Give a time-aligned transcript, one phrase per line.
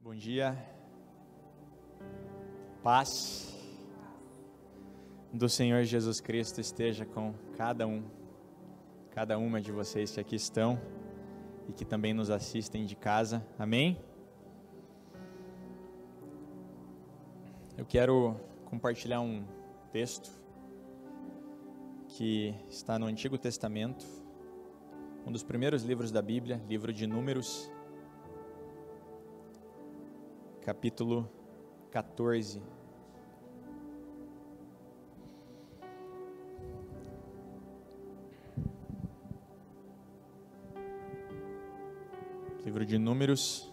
[0.00, 0.56] Bom dia.
[2.82, 3.54] Paz
[5.30, 8.02] do Senhor Jesus Cristo esteja com cada um,
[9.10, 10.80] cada uma de vocês que aqui estão
[11.68, 13.46] e que também nos assistem de casa.
[13.58, 14.00] Amém?
[17.76, 19.44] Eu quero compartilhar um
[19.92, 20.30] texto
[22.16, 24.06] que está no Antigo Testamento,
[25.26, 27.70] um dos primeiros livros da Bíblia, livro de Números,
[30.62, 31.30] capítulo
[31.90, 32.62] 14.
[42.64, 43.70] Livro de Números,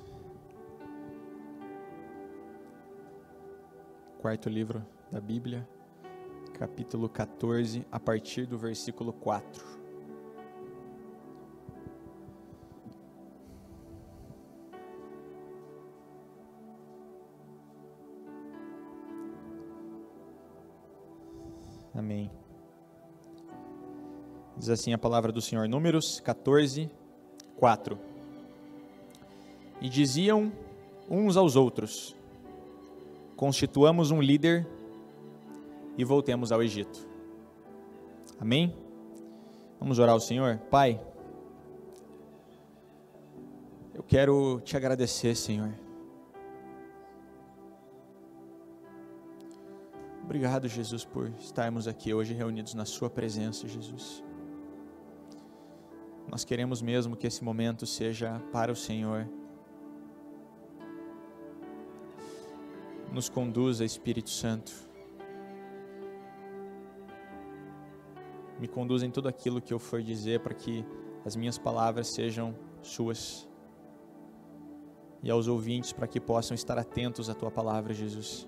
[4.20, 5.66] quarto livro da Bíblia,
[6.54, 9.64] capítulo 14, a partir do versículo 4.
[21.96, 22.32] Amém.
[24.58, 26.90] Diz assim a palavra do Senhor, Números 14,
[27.58, 28.00] 4.
[29.82, 30.52] E diziam
[31.10, 32.16] uns aos outros:
[33.36, 34.68] Constituamos um líder
[35.98, 37.08] e voltemos ao Egito.
[38.40, 38.76] Amém?
[39.80, 40.58] Vamos orar ao Senhor?
[40.70, 41.00] Pai,
[43.94, 45.74] eu quero te agradecer, Senhor.
[50.24, 54.24] Obrigado, Jesus, por estarmos aqui hoje reunidos na Sua presença, Jesus.
[56.28, 59.30] Nós queremos mesmo que esse momento seja para o Senhor.
[63.12, 64.72] Nos conduza, Espírito Santo.
[68.64, 70.86] Me conduza em tudo aquilo que eu for dizer para que
[71.26, 73.46] as minhas palavras sejam Suas.
[75.22, 78.48] E aos ouvintes para que possam estar atentos à Tua palavra, Jesus.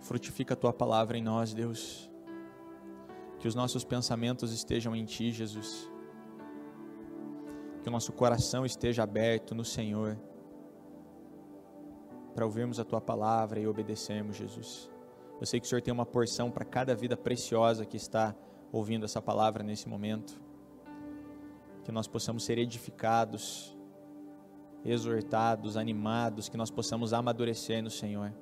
[0.00, 2.10] Frutifica a tua palavra em nós, Deus.
[3.38, 5.90] Que os nossos pensamentos estejam em ti, Jesus.
[7.82, 10.18] Que o nosso coração esteja aberto no Senhor.
[12.34, 14.90] Para ouvirmos a tua palavra e obedecermos, Jesus.
[15.40, 18.34] Eu sei que o Senhor tem uma porção para cada vida preciosa que está
[18.70, 20.38] ouvindo essa palavra nesse momento.
[21.82, 23.74] Que nós possamos ser edificados,
[24.84, 28.34] exortados, animados, que nós possamos amadurecer no Senhor.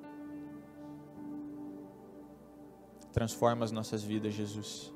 [3.13, 4.93] Transforma as nossas vidas, Jesus.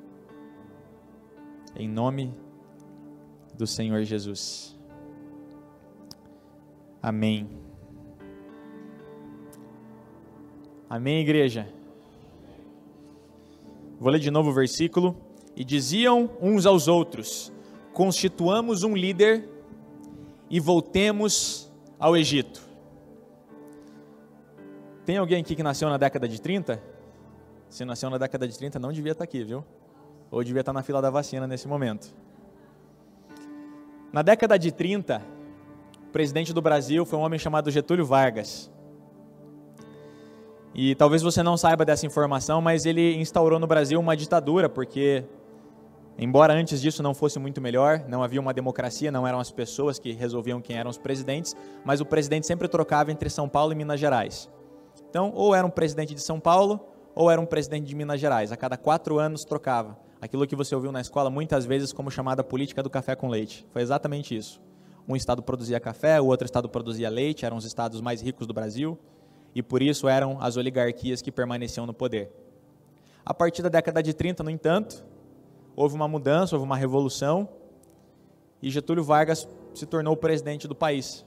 [1.74, 2.36] Em nome
[3.56, 4.78] do Senhor Jesus.
[7.02, 7.50] Amém.
[10.90, 11.83] Amém, igreja.
[14.04, 15.16] Vou ler de novo o versículo.
[15.56, 17.54] E diziam uns aos outros:
[17.94, 19.48] Constituamos um líder
[20.50, 22.62] e voltemos ao Egito.
[25.06, 26.84] Tem alguém aqui que nasceu na década de 30?
[27.70, 29.64] Se nasceu na década de 30, não devia estar aqui, viu?
[30.30, 32.14] Ou devia estar na fila da vacina nesse momento.
[34.12, 35.22] Na década de 30,
[36.08, 38.70] o presidente do Brasil foi um homem chamado Getúlio Vargas.
[40.76, 45.24] E talvez você não saiba dessa informação, mas ele instaurou no Brasil uma ditadura, porque,
[46.18, 50.00] embora antes disso não fosse muito melhor, não havia uma democracia, não eram as pessoas
[50.00, 53.76] que resolviam quem eram os presidentes, mas o presidente sempre trocava entre São Paulo e
[53.76, 54.50] Minas Gerais.
[55.10, 56.80] Então, ou era um presidente de São Paulo,
[57.14, 58.52] ou era um presidente de Minas Gerais.
[58.52, 59.96] A cada quatro anos trocava.
[60.20, 63.68] Aquilo que você ouviu na escola muitas vezes como chamada política do café com leite.
[63.72, 64.60] Foi exatamente isso.
[65.08, 68.54] Um estado produzia café, o outro estado produzia leite, eram os estados mais ricos do
[68.54, 68.98] Brasil,
[69.56, 72.32] e por isso eram as oligarquias que permaneciam no poder.
[73.26, 75.04] A partir da década de 30, no entanto,
[75.76, 77.48] houve uma mudança, houve uma revolução,
[78.62, 81.26] e Getúlio Vargas se tornou o presidente do país.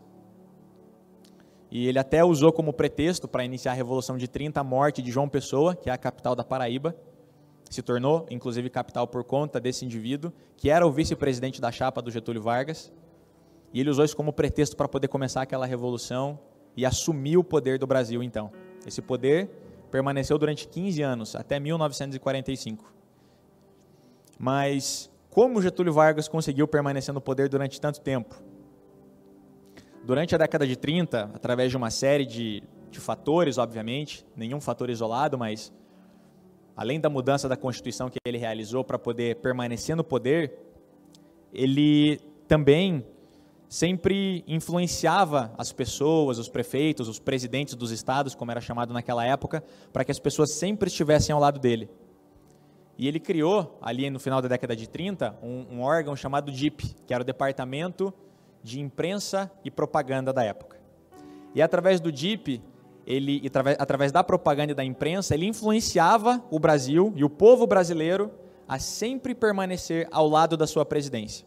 [1.71, 5.11] E ele até usou como pretexto para iniciar a Revolução de 30 a morte de
[5.11, 6.97] João Pessoa, que é a capital da Paraíba.
[7.69, 12.11] Se tornou, inclusive, capital por conta desse indivíduo, que era o vice-presidente da chapa do
[12.11, 12.93] Getúlio Vargas.
[13.73, 16.39] E ele usou isso como pretexto para poder começar aquela revolução
[16.77, 18.53] e assumir o poder do Brasil, então.
[18.87, 19.49] Esse poder
[19.91, 22.93] permaneceu durante 15 anos, até 1945.
[24.39, 28.43] Mas como Getúlio Vargas conseguiu permanecer no poder durante tanto tempo?
[30.05, 34.89] Durante a década de 30, através de uma série de, de fatores, obviamente, nenhum fator
[34.91, 35.73] isolado, mas
[36.77, 40.53] além da mudança da Constituição que ele realizou para poder permanecer no poder,
[41.53, 43.05] ele também
[43.69, 49.63] sempre influenciava as pessoas, os prefeitos, os presidentes dos estados, como era chamado naquela época,
[49.93, 51.89] para que as pessoas sempre estivessem ao lado dele.
[52.99, 56.97] E ele criou, ali no final da década de 30, um, um órgão chamado DIP,
[57.07, 58.13] que era o Departamento
[58.63, 60.81] de Imprensa e Propaganda da época.
[61.55, 62.63] E através do DIP,
[63.07, 67.67] ele, através, através da propaganda e da imprensa, ele influenciava o Brasil e o povo
[67.67, 68.31] brasileiro
[68.67, 71.47] a sempre permanecer ao lado da sua presidência.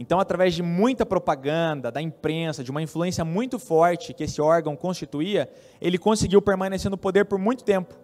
[0.00, 4.76] Então, através de muita propaganda, da imprensa, de uma influência muito forte que esse órgão
[4.76, 5.50] constituía,
[5.80, 7.96] ele conseguiu permanecer no poder por muito tempo.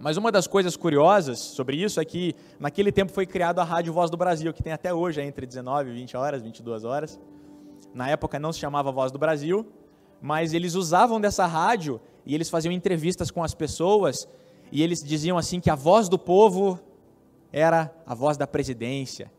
[0.00, 3.92] Mas uma das coisas curiosas sobre isso é que naquele tempo foi criada a Rádio
[3.92, 7.20] Voz do Brasil, que tem até hoje entre 19 e 20 horas, 22 horas.
[7.92, 9.70] Na época não se chamava Voz do Brasil,
[10.22, 14.26] mas eles usavam dessa rádio e eles faziam entrevistas com as pessoas
[14.72, 16.80] e eles diziam assim que a voz do povo
[17.52, 19.30] era a voz da presidência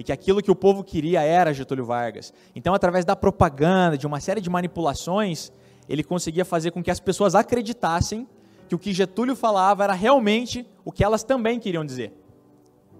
[0.00, 2.32] e que aquilo que o povo queria era Getúlio Vargas.
[2.56, 5.52] Então, através da propaganda, de uma série de manipulações,
[5.86, 8.26] ele conseguia fazer com que as pessoas acreditassem
[8.66, 12.14] que o que Getúlio falava era realmente o que elas também queriam dizer.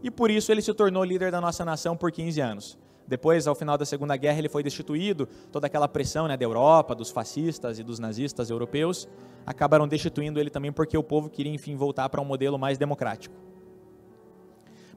[0.03, 2.79] E por isso ele se tornou líder da nossa nação por 15 anos.
[3.09, 5.27] Depois, ao final da Segunda Guerra, ele foi destituído.
[5.51, 9.09] Toda aquela pressão né, da Europa, dos fascistas e dos nazistas europeus,
[9.47, 13.35] acabaram destituindo ele também porque o povo queria, enfim, voltar para um modelo mais democrático.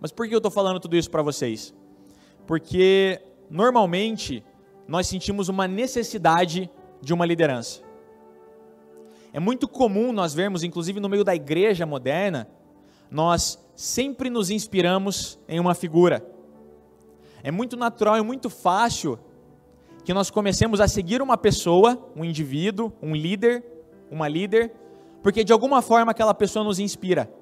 [0.01, 1.73] Mas por que eu estou falando tudo isso para vocês?
[2.45, 4.43] Porque, normalmente,
[4.87, 6.69] nós sentimos uma necessidade
[7.01, 7.81] de uma liderança.
[9.31, 12.47] É muito comum nós vermos, inclusive no meio da igreja moderna,
[13.09, 16.25] nós sempre nos inspiramos em uma figura.
[17.41, 19.19] É muito natural e muito fácil
[20.05, 23.63] que nós comecemos a seguir uma pessoa, um indivíduo, um líder,
[24.11, 24.71] uma líder,
[25.21, 27.33] porque de alguma forma aquela pessoa nos inspira.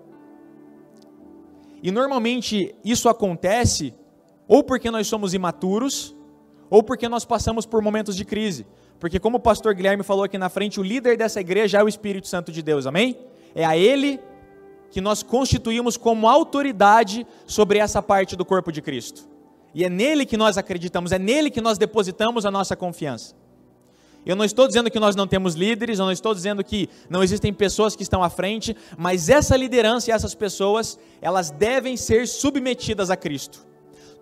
[1.83, 3.94] E normalmente isso acontece
[4.51, 6.13] ou porque nós somos imaturos,
[6.69, 8.68] ou porque nós passamos por momentos de crise.
[9.00, 11.88] Porque, como o pastor Guilherme falou aqui na frente, o líder dessa igreja é o
[11.88, 13.18] Espírito Santo de Deus, amém?
[13.56, 14.19] É a Ele
[14.92, 19.25] que nós constituímos como autoridade sobre essa parte do corpo de Cristo.
[19.74, 23.33] E é nele que nós acreditamos, é nele que nós depositamos a nossa confiança.
[24.25, 27.24] Eu não estou dizendo que nós não temos líderes, eu não estou dizendo que não
[27.24, 32.27] existem pessoas que estão à frente, mas essa liderança e essas pessoas, elas devem ser
[32.27, 33.70] submetidas a Cristo.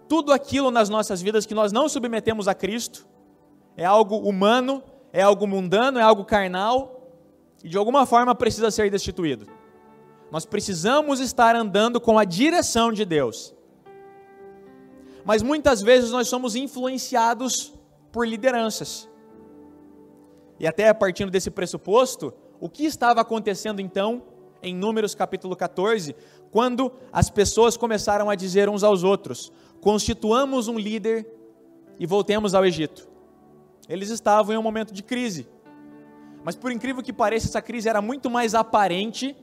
[0.09, 3.07] Tudo aquilo nas nossas vidas que nós não submetemos a Cristo,
[3.77, 4.83] é algo humano,
[5.13, 7.13] é algo mundano, é algo carnal
[7.63, 9.47] e de alguma forma precisa ser destituído.
[10.31, 13.53] Nós precisamos estar andando com a direção de Deus.
[15.23, 17.73] Mas muitas vezes nós somos influenciados
[18.11, 19.07] por lideranças.
[20.59, 24.23] E até partindo desse pressuposto, o que estava acontecendo então
[24.61, 26.15] em Números capítulo 14,
[26.51, 31.27] quando as pessoas começaram a dizer uns aos outros: constituamos um líder
[31.99, 33.07] e voltemos ao Egito.
[33.87, 35.47] Eles estavam em um momento de crise.
[36.43, 39.35] Mas por incrível que pareça, essa crise era muito mais aparente,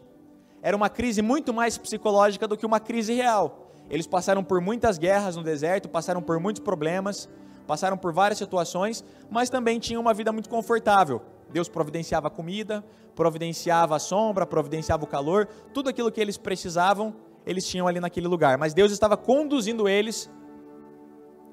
[0.62, 3.70] era uma crise muito mais psicológica do que uma crise real.
[3.90, 7.28] Eles passaram por muitas guerras no deserto, passaram por muitos problemas,
[7.66, 11.20] passaram por várias situações, mas também tinham uma vida muito confortável.
[11.50, 12.84] Deus providenciava comida,
[13.14, 17.14] providenciava a sombra, providenciava o calor, tudo aquilo que eles precisavam,
[17.46, 18.58] eles tinham ali naquele lugar.
[18.58, 20.28] Mas Deus estava conduzindo eles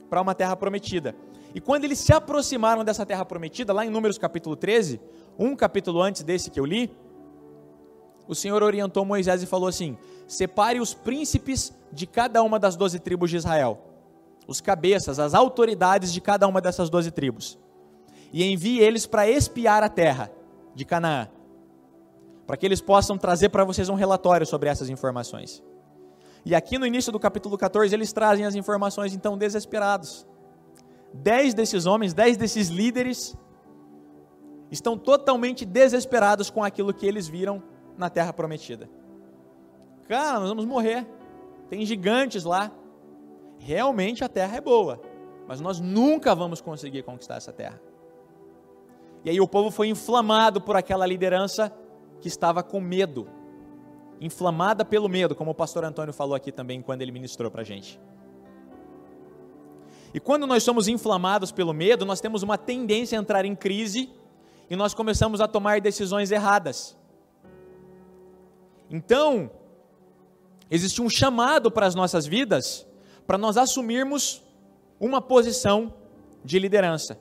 [0.09, 1.15] para uma terra prometida.
[1.55, 4.99] E quando eles se aproximaram dessa terra prometida, lá em Números capítulo 13,
[5.37, 6.91] um capítulo antes desse que eu li,
[8.27, 9.97] o Senhor orientou Moisés e falou assim:
[10.27, 13.79] separe os príncipes de cada uma das doze tribos de Israel,
[14.47, 17.59] os cabeças, as autoridades de cada uma dessas doze tribos,
[18.31, 20.31] e envie eles para espiar a terra
[20.73, 21.27] de Canaã,
[22.47, 25.63] para que eles possam trazer para vocês um relatório sobre essas informações.
[26.45, 30.27] E aqui no início do capítulo 14, eles trazem as informações então desesperados
[31.13, 33.37] dez desses homens, dez desses líderes,
[34.71, 37.61] estão totalmente desesperados com aquilo que eles viram
[37.95, 38.89] na terra prometida.
[40.07, 41.07] Cara, nós vamos morrer.
[41.69, 42.71] Tem gigantes lá.
[43.59, 44.99] Realmente a terra é boa,
[45.47, 47.79] mas nós nunca vamos conseguir conquistar essa terra.
[49.23, 51.71] E aí o povo foi inflamado por aquela liderança
[52.19, 53.27] que estava com medo.
[54.23, 57.65] Inflamada pelo medo, como o pastor Antônio falou aqui também quando ele ministrou para a
[57.65, 57.99] gente.
[60.13, 64.09] E quando nós somos inflamados pelo medo, nós temos uma tendência a entrar em crise
[64.69, 66.95] e nós começamos a tomar decisões erradas.
[68.89, 69.51] Então,
[70.71, 72.87] existe um chamado para as nossas vidas
[73.27, 74.41] para nós assumirmos
[74.99, 75.93] uma posição
[76.45, 77.19] de liderança.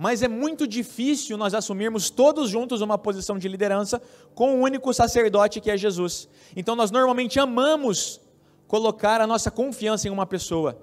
[0.00, 4.00] Mas é muito difícil nós assumirmos todos juntos uma posição de liderança
[4.34, 6.26] com o um único sacerdote que é Jesus.
[6.56, 8.18] Então nós normalmente amamos
[8.66, 10.80] colocar a nossa confiança em uma pessoa.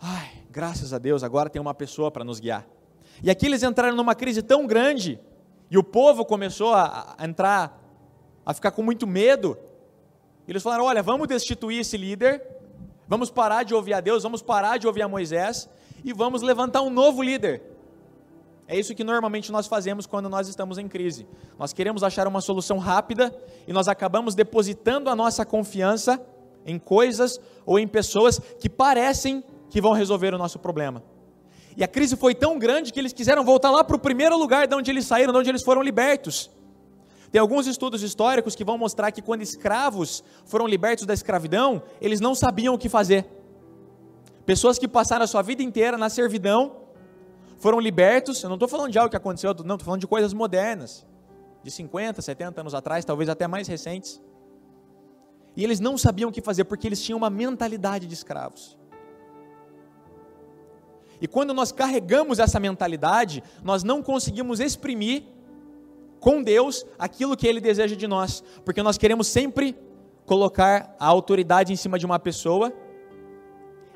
[0.00, 2.66] Ai, graças a Deus, agora tem uma pessoa para nos guiar.
[3.22, 5.20] E aqui eles entraram numa crise tão grande,
[5.70, 7.80] e o povo começou a, a entrar
[8.44, 9.56] a ficar com muito medo.
[10.48, 12.44] Eles falaram: olha, vamos destituir esse líder,
[13.06, 15.68] vamos parar de ouvir a Deus, vamos parar de ouvir a Moisés
[16.02, 17.70] e vamos levantar um novo líder.
[18.66, 21.26] É isso que normalmente nós fazemos quando nós estamos em crise.
[21.58, 23.34] Nós queremos achar uma solução rápida
[23.66, 26.20] e nós acabamos depositando a nossa confiança
[26.64, 31.02] em coisas ou em pessoas que parecem que vão resolver o nosso problema.
[31.76, 34.66] E a crise foi tão grande que eles quiseram voltar lá para o primeiro lugar
[34.66, 36.50] de onde eles saíram, de onde eles foram libertos.
[37.30, 42.20] Tem alguns estudos históricos que vão mostrar que quando escravos foram libertos da escravidão, eles
[42.20, 43.26] não sabiam o que fazer.
[44.44, 46.81] Pessoas que passaram a sua vida inteira na servidão
[47.62, 48.42] foram libertos.
[48.42, 51.06] Eu não estou falando de algo que aconteceu, não, estou falando de coisas modernas,
[51.62, 54.20] de 50, 70 anos atrás, talvez até mais recentes.
[55.56, 58.76] E eles não sabiam o que fazer porque eles tinham uma mentalidade de escravos.
[61.20, 65.22] E quando nós carregamos essa mentalidade, nós não conseguimos exprimir
[66.18, 69.78] com Deus aquilo que Ele deseja de nós, porque nós queremos sempre
[70.26, 72.72] colocar a autoridade em cima de uma pessoa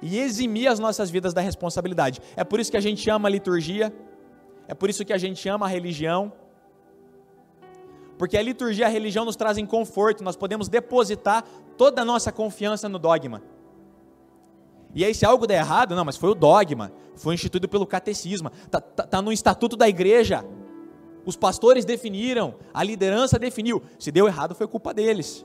[0.03, 2.21] e eximir as nossas vidas da responsabilidade.
[2.37, 3.93] É por isso que a gente ama a liturgia,
[4.69, 6.33] é por isso que a gente ama a religião,
[8.19, 11.45] porque a liturgia e a religião nos trazem conforto, nós podemos depositar
[11.77, 13.43] toda a nossa confiança no dogma.
[14.95, 18.51] E aí, se algo der errado, não, mas foi o dogma, foi instituído pelo catecismo,
[18.65, 20.43] está tá, tá no estatuto da igreja.
[21.27, 23.83] Os pastores definiram, a liderança definiu.
[23.99, 25.45] Se deu errado, foi culpa deles.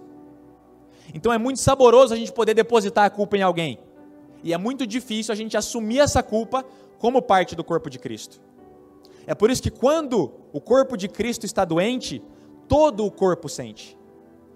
[1.14, 3.80] Então é muito saboroso a gente poder depositar a culpa em alguém.
[4.44, 6.66] E é muito difícil a gente assumir essa culpa
[6.98, 8.42] como parte do corpo de Cristo.
[9.28, 12.24] É por isso que quando o corpo de Cristo está doente,
[12.68, 13.98] todo o corpo sente.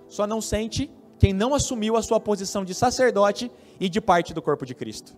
[0.07, 4.41] Só não sente quem não assumiu a sua posição de sacerdote e de parte do
[4.41, 5.15] corpo de Cristo.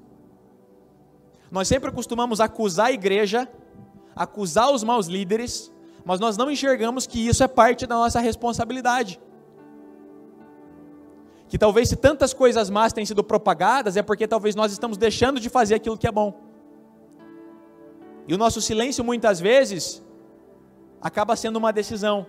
[1.50, 3.50] Nós sempre costumamos acusar a igreja,
[4.16, 5.72] acusar os maus líderes,
[6.04, 9.20] mas nós não enxergamos que isso é parte da nossa responsabilidade.
[11.48, 15.40] Que talvez se tantas coisas más têm sido propagadas, é porque talvez nós estamos deixando
[15.40, 16.34] de fazer aquilo que é bom.
[18.28, 20.04] E o nosso silêncio muitas vezes
[21.02, 22.26] acaba sendo uma decisão.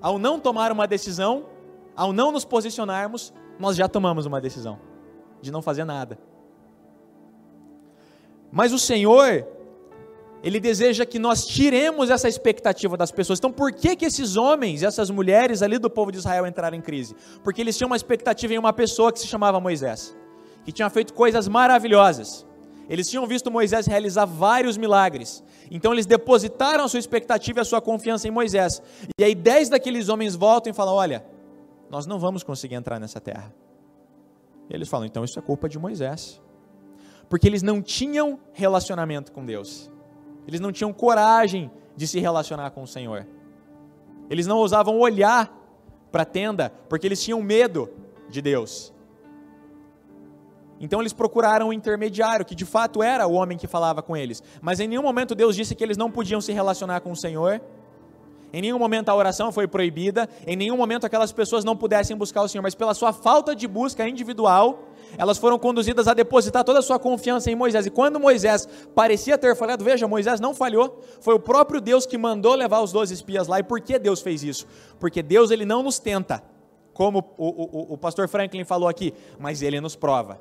[0.00, 1.46] Ao não tomar uma decisão,
[1.94, 4.78] ao não nos posicionarmos, nós já tomamos uma decisão
[5.42, 6.18] de não fazer nada.
[8.50, 9.46] Mas o Senhor,
[10.42, 13.38] Ele deseja que nós tiremos essa expectativa das pessoas.
[13.38, 16.80] Então, por que, que esses homens essas mulheres ali do povo de Israel entraram em
[16.80, 17.16] crise?
[17.42, 20.16] Porque eles tinham uma expectativa em uma pessoa que se chamava Moisés,
[20.64, 22.46] que tinha feito coisas maravilhosas.
[22.88, 25.44] Eles tinham visto Moisés realizar vários milagres.
[25.70, 28.80] Então eles depositaram a sua expectativa e a sua confiança em Moisés.
[29.18, 31.22] E aí dez daqueles homens voltam e falam: Olha,
[31.90, 33.52] nós não vamos conseguir entrar nessa terra.
[34.70, 36.40] E eles falam: Então isso é culpa de Moisés.
[37.28, 39.90] Porque eles não tinham relacionamento com Deus.
[40.48, 43.26] Eles não tinham coragem de se relacionar com o Senhor.
[44.30, 45.54] Eles não ousavam olhar
[46.10, 47.90] para a tenda porque eles tinham medo
[48.30, 48.94] de Deus.
[50.80, 54.42] Então eles procuraram um intermediário, que de fato era o homem que falava com eles.
[54.62, 57.60] Mas em nenhum momento Deus disse que eles não podiam se relacionar com o Senhor.
[58.50, 62.40] Em nenhum momento a oração foi proibida, em nenhum momento aquelas pessoas não pudessem buscar
[62.40, 66.80] o Senhor, mas pela sua falta de busca individual, elas foram conduzidas a depositar toda
[66.80, 67.86] a sua confiança em Moisés.
[67.86, 72.18] E quando Moisés parecia ter falhado, veja, Moisés não falhou, foi o próprio Deus que
[72.18, 73.58] mandou levar os doze espias lá.
[73.58, 74.66] E por que Deus fez isso?
[74.98, 76.42] Porque Deus ele não nos tenta,
[76.92, 80.40] como o, o, o pastor Franklin falou aqui, mas ele nos prova.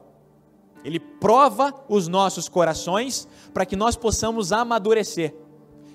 [0.84, 5.34] Ele prova os nossos corações para que nós possamos amadurecer.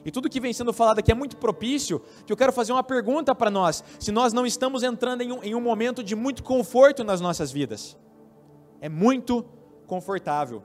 [0.05, 2.83] E tudo que vem sendo falado aqui é muito propício, que eu quero fazer uma
[2.83, 6.43] pergunta para nós, se nós não estamos entrando em um, em um momento de muito
[6.43, 7.97] conforto nas nossas vidas.
[8.83, 9.45] É muito
[9.87, 10.63] confortável.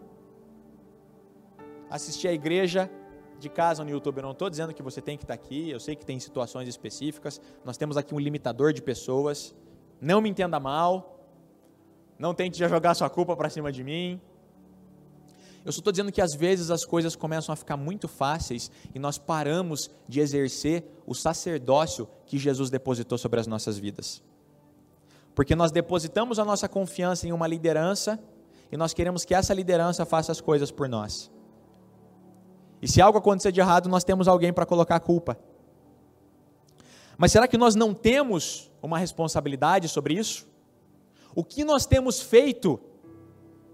[1.89, 2.89] Assistir a igreja
[3.39, 5.79] de casa no YouTube, eu não estou dizendo que você tem que estar aqui, eu
[5.79, 9.55] sei que tem situações específicas, nós temos aqui um limitador de pessoas,
[10.01, 11.23] não me entenda mal,
[12.17, 14.19] não tente já jogar sua culpa para cima de mim,
[15.67, 18.99] eu só estou dizendo que às vezes as coisas começam a ficar muito fáceis e
[18.99, 24.23] nós paramos de exercer o sacerdócio que Jesus depositou sobre as nossas vidas.
[25.37, 28.19] Porque nós depositamos a nossa confiança em uma liderança
[28.71, 31.29] e nós queremos que essa liderança faça as coisas por nós.
[32.81, 35.37] E se algo acontecer de errado, nós temos alguém para colocar a culpa.
[37.19, 40.47] Mas será que nós não temos uma responsabilidade sobre isso?
[41.35, 42.79] O que nós temos feito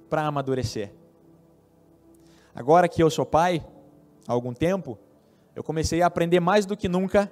[0.10, 0.92] para amadurecer?
[2.54, 3.66] Agora que eu sou pai,
[4.28, 5.00] há algum tempo,
[5.56, 7.32] eu comecei a aprender mais do que nunca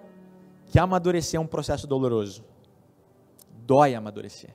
[0.68, 2.50] que amadurecer é um processo doloroso.
[3.72, 4.54] Dói amadurecer.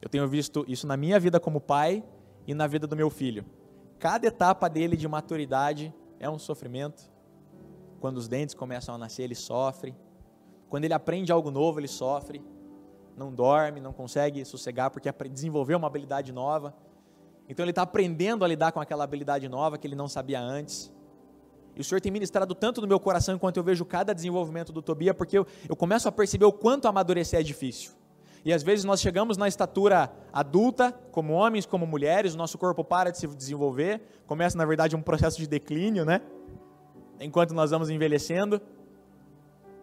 [0.00, 2.02] Eu tenho visto isso na minha vida como pai
[2.46, 3.44] e na vida do meu filho.
[3.98, 7.02] Cada etapa dele de maturidade é um sofrimento.
[8.00, 9.94] Quando os dentes começam a nascer, ele sofre.
[10.70, 12.42] Quando ele aprende algo novo, ele sofre,
[13.14, 16.74] não dorme, não consegue sossegar porque desenvolveu uma habilidade nova.
[17.46, 20.90] Então ele está aprendendo a lidar com aquela habilidade nova que ele não sabia antes.
[21.76, 24.80] E o Senhor tem ministrado tanto no meu coração enquanto eu vejo cada desenvolvimento do
[24.80, 27.92] Tobia, porque eu, eu começo a perceber o quanto amadurecer é difícil.
[28.44, 32.84] E às vezes nós chegamos na estatura adulta, como homens, como mulheres, o nosso corpo
[32.84, 36.20] para de se desenvolver, começa na verdade um processo de declínio, né?
[37.18, 38.60] Enquanto nós vamos envelhecendo.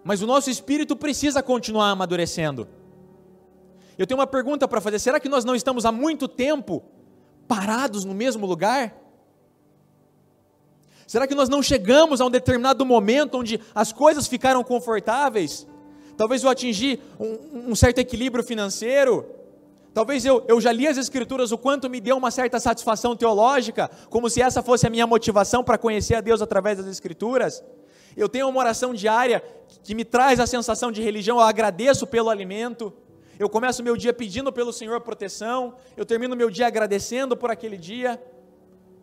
[0.04, 2.68] Mas o nosso espírito precisa continuar amadurecendo.
[3.98, 6.84] Eu tenho uma pergunta para fazer: será que nós não estamos há muito tempo
[7.48, 9.01] parados no mesmo lugar?
[11.12, 15.68] Será que nós não chegamos a um determinado momento onde as coisas ficaram confortáveis?
[16.16, 19.26] Talvez eu atingi um, um certo equilíbrio financeiro.
[19.94, 23.92] Talvez eu, eu já li as Escrituras o quanto me deu uma certa satisfação teológica,
[24.10, 27.62] como se essa fosse a minha motivação para conhecer a Deus através das Escrituras.
[28.16, 29.44] Eu tenho uma oração diária
[29.84, 32.94] que me traz a sensação de religião, eu agradeço pelo alimento.
[33.38, 37.76] Eu começo meu dia pedindo pelo Senhor proteção, eu termino meu dia agradecendo por aquele
[37.76, 38.18] dia.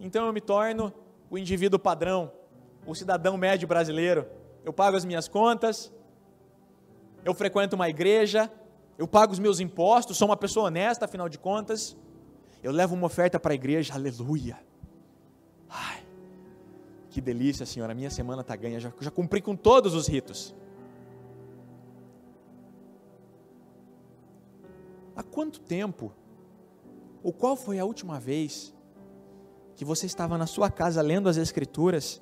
[0.00, 0.91] Então eu me torno
[1.31, 2.33] o indivíduo padrão,
[2.87, 4.27] o cidadão médio brasileiro.
[4.65, 5.93] Eu pago as minhas contas,
[7.25, 8.51] eu frequento uma igreja,
[8.97, 11.97] eu pago os meus impostos, sou uma pessoa honesta, afinal de contas.
[12.63, 14.59] Eu levo uma oferta para a igreja, aleluia.
[15.69, 16.03] Ai,
[17.11, 20.55] que delícia, Senhor, a minha semana está ganha, já, já cumpri com todos os ritos.
[25.15, 26.13] Há quanto tempo,
[27.23, 28.75] ou qual foi a última vez
[29.79, 32.21] que você estava na sua casa lendo as Escrituras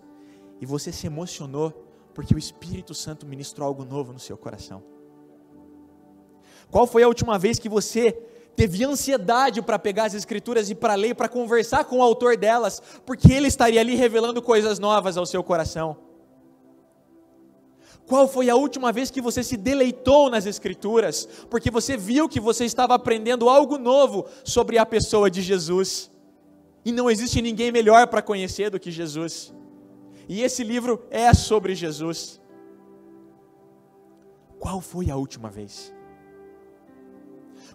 [0.60, 1.72] e você se emocionou
[2.12, 4.82] porque o Espírito Santo ministrou algo novo no seu coração?
[6.70, 8.12] Qual foi a última vez que você
[8.54, 12.82] teve ansiedade para pegar as Escrituras e para ler, para conversar com o autor delas,
[13.06, 15.96] porque ele estaria ali revelando coisas novas ao seu coração?
[18.06, 22.38] Qual foi a última vez que você se deleitou nas Escrituras, porque você viu que
[22.38, 26.14] você estava aprendendo algo novo sobre a pessoa de Jesus?
[26.86, 29.52] E não existe ninguém melhor para conhecer do que Jesus.
[30.28, 32.40] E esse livro é sobre Jesus.
[34.60, 35.92] Qual foi a última vez?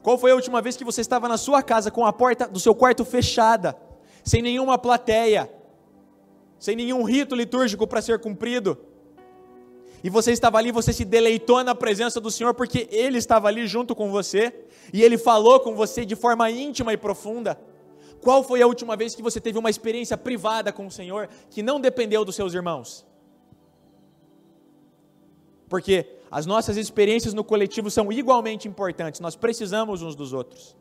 [0.02, 2.58] Qual foi a última vez que você estava na sua casa com a porta do
[2.58, 3.78] seu quarto fechada,
[4.24, 5.52] sem nenhuma plateia,
[6.58, 8.78] sem nenhum rito litúrgico para ser cumprido?
[10.02, 13.67] E você estava ali, você se deleitou na presença do Senhor porque Ele estava ali
[13.67, 14.54] junto com você
[14.93, 17.60] e Ele falou com você de forma íntima e profunda.
[18.21, 21.63] Qual foi a última vez que você teve uma experiência privada com o Senhor que
[21.63, 23.05] não dependeu dos seus irmãos?
[25.67, 30.75] Porque as nossas experiências no coletivo são igualmente importantes, nós precisamos uns dos outros.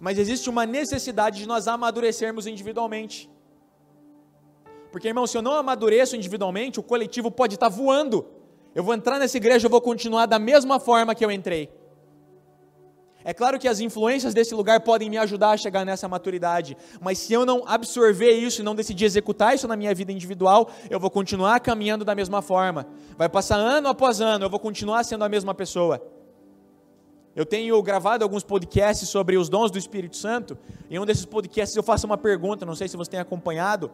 [0.00, 3.28] Mas existe uma necessidade de nós amadurecermos individualmente.
[4.90, 8.26] Porque, irmão, se eu não amadureço individualmente, o coletivo pode estar voando.
[8.74, 11.68] Eu vou entrar nessa igreja, eu vou continuar da mesma forma que eu entrei.
[13.24, 17.18] É claro que as influências desse lugar podem me ajudar a chegar nessa maturidade, mas
[17.18, 20.98] se eu não absorver isso e não decidir executar isso na minha vida individual, eu
[20.98, 22.86] vou continuar caminhando da mesma forma.
[23.18, 26.02] Vai passar ano após ano, eu vou continuar sendo a mesma pessoa.
[27.36, 31.26] Eu tenho gravado alguns podcasts sobre os dons do Espírito Santo, e em um desses
[31.26, 33.90] podcasts eu faço uma pergunta, não sei se você tem acompanhado.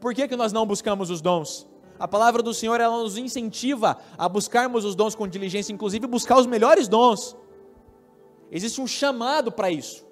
[0.00, 1.66] Por que, que nós não buscamos os dons?
[1.98, 6.38] A palavra do Senhor ela nos incentiva a buscarmos os dons com diligência, inclusive buscar
[6.38, 7.36] os melhores dons.
[8.50, 10.04] Existe um chamado para isso.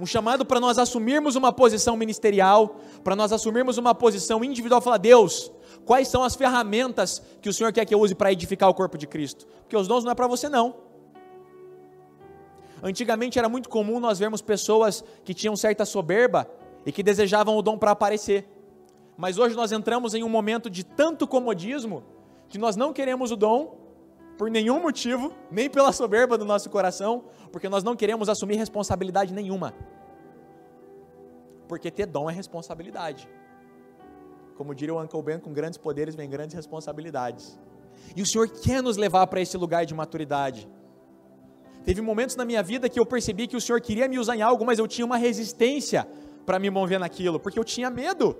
[0.00, 4.96] Um chamado para nós assumirmos uma posição ministerial, para nós assumirmos uma posição individual, falar:
[4.96, 5.52] Deus,
[5.84, 8.96] quais são as ferramentas que o Senhor quer que eu use para edificar o corpo
[8.96, 9.46] de Cristo?
[9.62, 10.74] Porque os dons não é para você, não.
[12.82, 16.50] Antigamente era muito comum nós vermos pessoas que tinham certa soberba
[16.84, 18.48] e que desejavam o dom para aparecer.
[19.16, 22.02] Mas hoje nós entramos em um momento de tanto comodismo
[22.48, 23.81] que nós não queremos o dom
[24.36, 29.32] por nenhum motivo, nem pela soberba do nosso coração, porque nós não queremos assumir responsabilidade
[29.32, 29.74] nenhuma.
[31.68, 33.28] Porque ter dom é responsabilidade.
[34.56, 37.58] Como diria o Uncle Ben, com grandes poderes vem grandes responsabilidades.
[38.16, 40.68] E o Senhor quer nos levar para esse lugar de maturidade.
[41.84, 44.42] Teve momentos na minha vida que eu percebi que o Senhor queria me usar em
[44.42, 46.06] algo, mas eu tinha uma resistência
[46.46, 48.36] para me mover naquilo, porque eu tinha medo.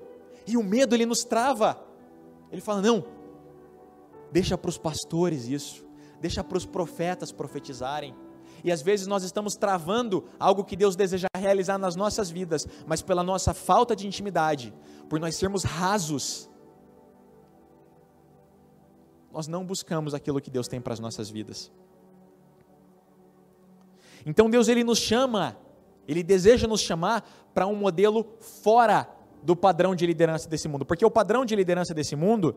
[0.47, 1.83] E o medo ele nos trava.
[2.51, 3.05] Ele fala: "Não,
[4.33, 5.85] Deixa para os pastores isso,
[6.21, 8.15] deixa para os profetas profetizarem.
[8.65, 13.03] E às vezes nós estamos travando algo que Deus deseja realizar nas nossas vidas, mas
[13.03, 14.73] pela nossa falta de intimidade,
[15.09, 16.49] por nós sermos rasos,
[19.31, 21.71] nós não buscamos aquilo que Deus tem para as nossas vidas.
[24.25, 25.57] Então Deus ele nos chama,
[26.07, 29.09] ele deseja nos chamar para um modelo fora
[29.43, 32.57] do padrão de liderança desse mundo, porque o padrão de liderança desse mundo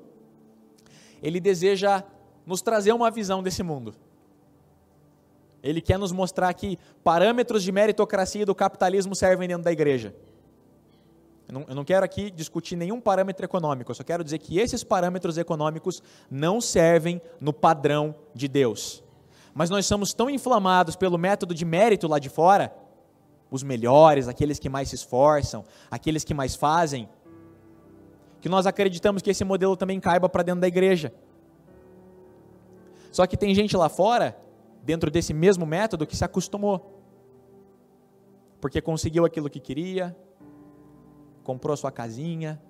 [1.25, 2.03] ele deseja
[2.45, 3.95] nos trazer uma visão desse mundo.
[5.63, 10.15] Ele quer nos mostrar que parâmetros de meritocracia e do capitalismo servem dentro da igreja.
[11.47, 14.59] Eu não, eu não, quero aqui discutir nenhum parâmetro econômico, eu só quero dizer que
[14.59, 19.03] esses parâmetros econômicos não servem no padrão de Deus.
[19.53, 22.71] Mas nós somos tão inflamados pelo método de mérito lá de fora,
[23.49, 27.09] os melhores, aqueles que mais se esforçam, aqueles que mais fazem,
[28.45, 31.12] que nós acreditamos que esse modelo também caiba para dentro da igreja.
[33.12, 34.38] Só que tem gente lá fora,
[34.84, 37.01] dentro desse mesmo método, que se acostumou.
[38.62, 40.15] Porque conseguiu aquilo que queria,
[41.43, 42.62] comprou sua casinha,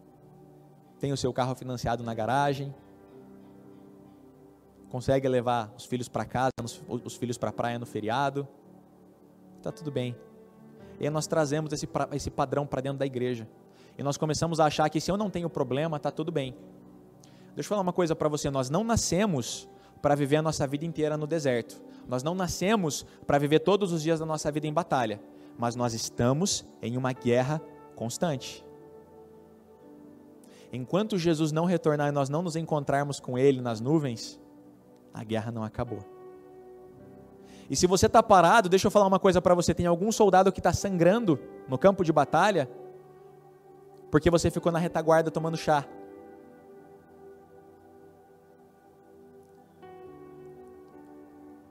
[0.98, 2.74] tem o seu carro financiado na garagem,
[4.90, 6.54] consegue levar os filhos para casa,
[6.88, 8.48] os filhos para a praia no feriado,
[9.58, 10.16] está tudo bem.
[11.02, 13.46] E aí nós trazemos esse, esse padrão para dentro da igreja.
[13.98, 16.56] E nós começamos a achar que se eu não tenho problema, está tudo bem.
[17.56, 19.68] Deixa eu falar uma coisa para você: nós não nascemos
[20.02, 21.82] para viver a nossa vida inteira no deserto.
[22.08, 25.20] Nós não nascemos para viver todos os dias da nossa vida em batalha.
[25.58, 27.62] Mas nós estamos em uma guerra
[27.96, 28.64] constante.
[30.72, 34.40] Enquanto Jesus não retornar e nós não nos encontrarmos com Ele nas nuvens,
[35.14, 36.00] a guerra não acabou.
[37.70, 40.52] E se você está parado, deixa eu falar uma coisa para você: tem algum soldado
[40.52, 42.70] que está sangrando no campo de batalha
[44.16, 45.86] porque você ficou na retaguarda tomando chá.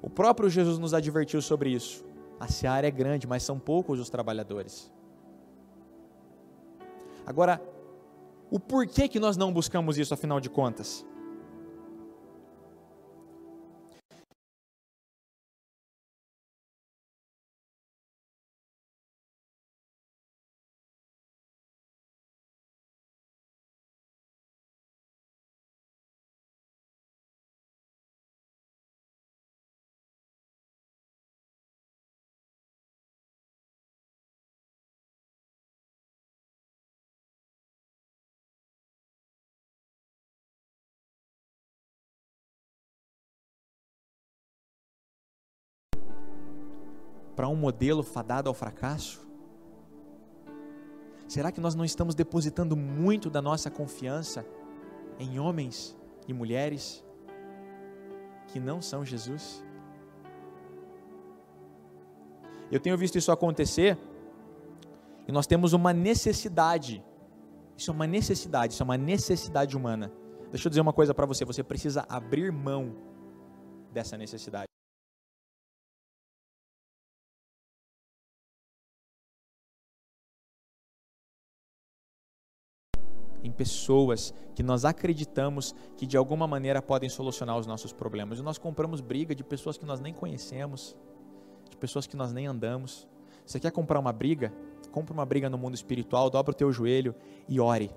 [0.02, 2.04] O próprio Jesus nos advertiu sobre isso.
[2.38, 4.92] A seara é grande, mas são poucos os trabalhadores.
[7.24, 7.62] Agora,
[8.50, 11.02] o porquê que nós não buscamos isso, afinal de contas?
[47.44, 49.20] Para um modelo fadado ao fracasso?
[51.28, 54.46] Será que nós não estamos depositando muito da nossa confiança
[55.18, 55.94] em homens
[56.26, 57.04] e mulheres
[58.48, 59.62] que não são Jesus?
[62.72, 63.98] Eu tenho visto isso acontecer
[65.28, 67.04] e nós temos uma necessidade.
[67.76, 70.10] Isso é uma necessidade, isso é uma necessidade humana.
[70.50, 72.96] Deixa eu dizer uma coisa para você: você precisa abrir mão
[73.92, 74.73] dessa necessidade.
[83.44, 88.38] Em pessoas que nós acreditamos que de alguma maneira podem solucionar os nossos problemas.
[88.38, 90.96] E nós compramos briga de pessoas que nós nem conhecemos,
[91.68, 93.06] de pessoas que nós nem andamos.
[93.44, 94.50] Você quer comprar uma briga?
[94.90, 97.14] Compre uma briga no mundo espiritual, dobra o teu joelho
[97.46, 97.90] e ore.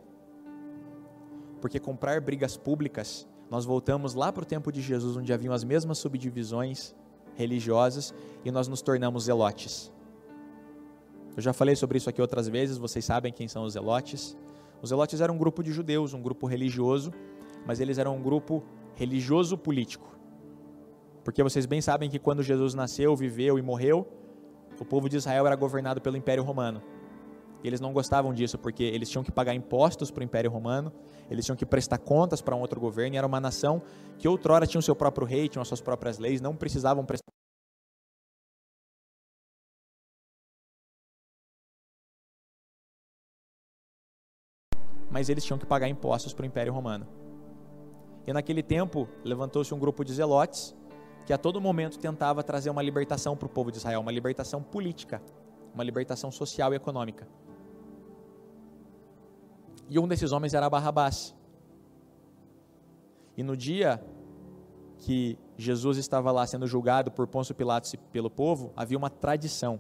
[1.62, 5.64] Porque comprar brigas públicas, nós voltamos lá para o tempo de Jesus, onde haviam as
[5.64, 6.94] mesmas subdivisões
[7.36, 9.94] religiosas e nós nos tornamos zelotes.
[11.36, 14.36] Eu já falei sobre isso aqui outras vezes, vocês sabem quem são os zelotes.
[14.82, 17.12] Os zelotes eram um grupo de judeus, um grupo religioso,
[17.66, 18.64] mas eles eram um grupo
[18.96, 20.18] religioso político.
[21.24, 24.08] Porque vocês bem sabem que quando Jesus nasceu, viveu e morreu,
[24.80, 26.82] o povo de Israel era governado pelo Império Romano.
[27.64, 30.92] E eles não gostavam disso, porque eles tinham que pagar impostos para o Império Romano,
[31.30, 33.82] eles tinham que prestar contas para um outro governo, e era uma nação
[34.18, 37.37] que outrora tinha o seu próprio rei, tinha as suas próprias leis, não precisavam prestar
[45.10, 47.08] mas eles tinham que pagar impostos para o Império Romano.
[48.26, 50.76] E naquele tempo levantou-se um grupo de zelotes
[51.26, 54.62] que a todo momento tentava trazer uma libertação para o povo de Israel, uma libertação
[54.62, 55.22] política,
[55.74, 57.28] uma libertação social e econômica.
[59.90, 61.36] E um desses homens era Barrabás.
[63.38, 64.04] E no dia
[65.00, 69.80] que Jesus estava lá sendo julgado por Pôncio Pilatos e pelo povo, havia uma tradição.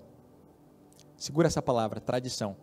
[1.15, 2.55] Segura essa palavra, tradição.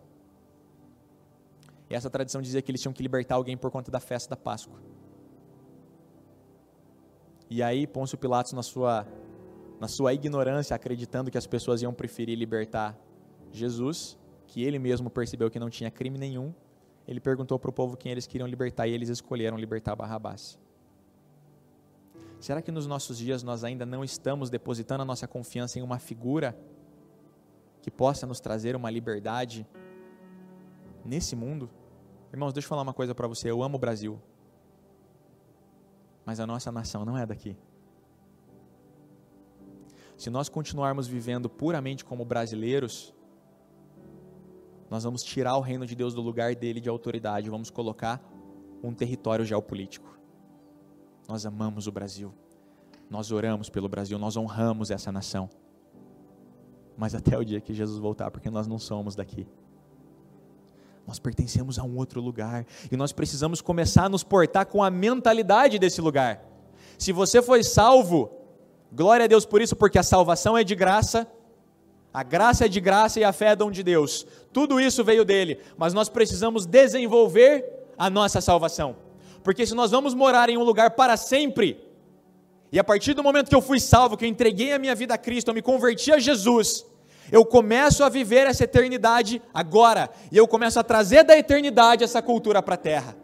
[1.94, 4.36] E essa tradição dizia que eles tinham que libertar alguém por conta da festa da
[4.36, 4.80] Páscoa.
[7.48, 9.06] E aí Pôncio Pilatos, na sua,
[9.78, 12.98] na sua ignorância, acreditando que as pessoas iam preferir libertar
[13.52, 16.52] Jesus, que ele mesmo percebeu que não tinha crime nenhum,
[17.06, 20.58] ele perguntou para o povo quem eles queriam libertar e eles escolheram libertar Barrabás.
[22.40, 26.00] Será que nos nossos dias nós ainda não estamos depositando a nossa confiança em uma
[26.00, 26.58] figura
[27.80, 29.64] que possa nos trazer uma liberdade
[31.04, 31.70] nesse mundo?
[32.34, 33.48] Irmãos, deixa eu falar uma coisa para você.
[33.48, 34.20] Eu amo o Brasil.
[36.26, 37.56] Mas a nossa nação não é daqui.
[40.16, 43.14] Se nós continuarmos vivendo puramente como brasileiros,
[44.90, 48.20] nós vamos tirar o reino de Deus do lugar dele de autoridade, vamos colocar
[48.82, 50.18] um território geopolítico.
[51.28, 52.34] Nós amamos o Brasil,
[53.08, 55.48] nós oramos pelo Brasil, nós honramos essa nação.
[56.96, 59.46] Mas até o dia que Jesus voltar, porque nós não somos daqui.
[61.06, 64.90] Nós pertencemos a um outro lugar e nós precisamos começar a nos portar com a
[64.90, 66.42] mentalidade desse lugar.
[66.98, 68.30] Se você foi salvo,
[68.92, 71.26] glória a Deus por isso, porque a salvação é de graça,
[72.12, 74.26] a graça é de graça e a fé é dom de Deus.
[74.52, 77.64] Tudo isso veio dele, mas nós precisamos desenvolver
[77.98, 78.96] a nossa salvação.
[79.42, 81.78] Porque se nós vamos morar em um lugar para sempre,
[82.72, 85.14] e a partir do momento que eu fui salvo, que eu entreguei a minha vida
[85.14, 86.86] a Cristo, eu me converti a Jesus,
[87.30, 92.20] eu começo a viver essa eternidade agora, e eu começo a trazer da eternidade essa
[92.20, 93.16] cultura para a terra.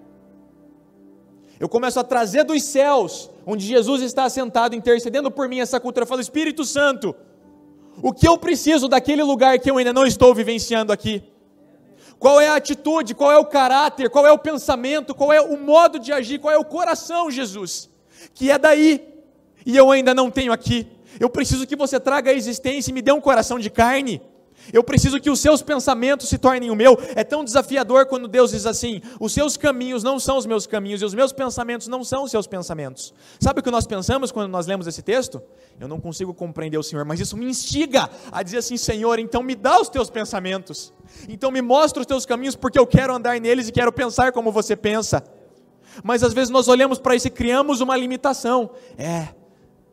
[1.59, 6.05] Eu começo a trazer dos céus, onde Jesus está sentado intercedendo por mim, essa cultura.
[6.05, 7.15] Eu falo, Espírito Santo,
[8.03, 11.23] o que eu preciso daquele lugar que eu ainda não estou vivenciando aqui?
[12.19, 15.59] Qual é a atitude, qual é o caráter, qual é o pensamento, qual é o
[15.59, 17.91] modo de agir, qual é o coração, Jesus,
[18.35, 19.11] que é daí
[19.65, 20.87] e eu ainda não tenho aqui.
[21.19, 24.21] Eu preciso que você traga a existência e me dê um coração de carne.
[24.73, 26.99] Eu preciso que os seus pensamentos se tornem o meu.
[27.17, 31.03] É tão desafiador quando Deus diz assim: os seus caminhos não são os meus caminhos
[31.03, 33.15] e os meus pensamentos não são os seus pensamentos.
[33.41, 35.43] Sabe o que nós pensamos quando nós lemos esse texto?
[35.79, 39.43] Eu não consigo compreender o Senhor, mas isso me instiga a dizer assim: Senhor, então
[39.43, 40.93] me dá os teus pensamentos.
[41.29, 44.53] Então me mostra os teus caminhos, porque eu quero andar neles e quero pensar como
[44.53, 45.25] você pensa.
[46.05, 48.71] Mas às vezes nós olhamos para isso e criamos uma limitação.
[48.97, 49.29] É,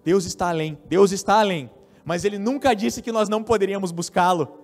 [0.07, 1.69] Deus está além, Deus está além,
[2.05, 4.61] mas Ele nunca disse que nós não poderíamos buscá-lo.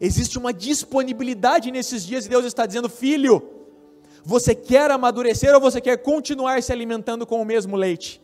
[0.00, 3.46] Existe uma disponibilidade nesses dias e Deus está dizendo: filho,
[4.24, 8.22] você quer amadurecer ou você quer continuar se alimentando com o mesmo leite?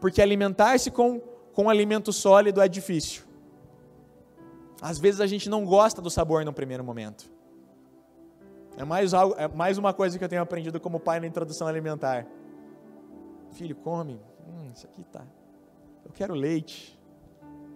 [0.00, 1.20] Porque alimentar-se com,
[1.52, 3.22] com alimento sólido é difícil.
[4.82, 7.30] Às vezes a gente não gosta do sabor no primeiro momento.
[8.76, 11.68] É mais, algo, é mais uma coisa que eu tenho aprendido como pai na introdução
[11.68, 12.26] alimentar.
[13.52, 14.20] Filho, come.
[14.48, 15.24] Hum, isso aqui tá
[16.06, 16.98] eu quero leite.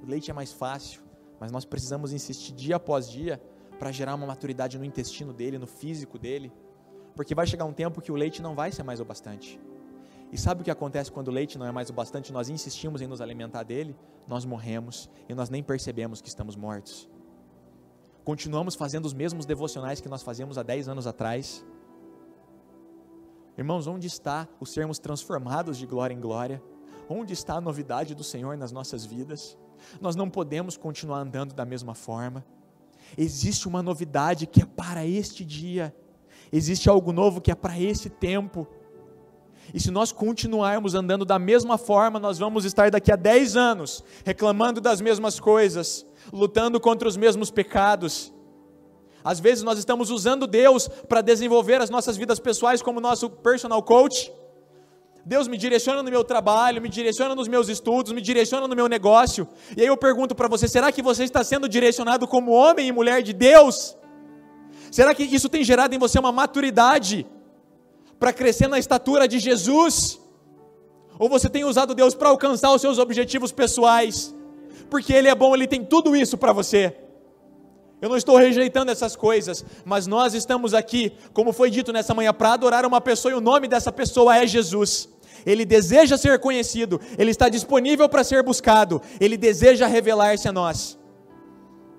[0.02, 1.02] O leite é mais fácil,
[1.40, 3.42] mas nós precisamos insistir dia após dia
[3.78, 6.52] para gerar uma maturidade no intestino dele, no físico dele,
[7.16, 9.60] porque vai chegar um tempo que o leite não vai ser mais o bastante.
[10.32, 12.32] E sabe o que acontece quando o leite não é mais o bastante?
[12.32, 13.96] Nós insistimos em nos alimentar dele,
[14.28, 17.10] nós morremos e nós nem percebemos que estamos mortos.
[18.22, 21.66] Continuamos fazendo os mesmos devocionais que nós fazíamos há 10 anos atrás.
[23.58, 26.62] Irmãos, onde está os sermos transformados de glória em glória?
[27.12, 29.58] Onde está a novidade do Senhor nas nossas vidas?
[30.00, 32.46] Nós não podemos continuar andando da mesma forma.
[33.18, 35.92] Existe uma novidade que é para este dia.
[36.52, 38.64] Existe algo novo que é para esse tempo.
[39.74, 44.04] E se nós continuarmos andando da mesma forma, nós vamos estar daqui a 10 anos
[44.24, 48.32] reclamando das mesmas coisas, lutando contra os mesmos pecados.
[49.24, 53.82] Às vezes nós estamos usando Deus para desenvolver as nossas vidas pessoais como nosso personal
[53.82, 54.32] coach,
[55.24, 58.88] Deus me direciona no meu trabalho, me direciona nos meus estudos, me direciona no meu
[58.88, 59.46] negócio.
[59.76, 62.92] E aí eu pergunto para você: será que você está sendo direcionado como homem e
[62.92, 63.96] mulher de Deus?
[64.90, 67.26] Será que isso tem gerado em você uma maturidade
[68.18, 70.20] para crescer na estatura de Jesus?
[71.18, 74.35] Ou você tem usado Deus para alcançar os seus objetivos pessoais?
[74.88, 76.96] Porque Ele é bom, Ele tem tudo isso para você.
[78.00, 82.32] Eu não estou rejeitando essas coisas, mas nós estamos aqui, como foi dito nessa manhã,
[82.32, 85.08] para adorar uma pessoa e o nome dessa pessoa é Jesus.
[85.44, 90.98] Ele deseja ser conhecido, ele está disponível para ser buscado, ele deseja revelar-se a nós.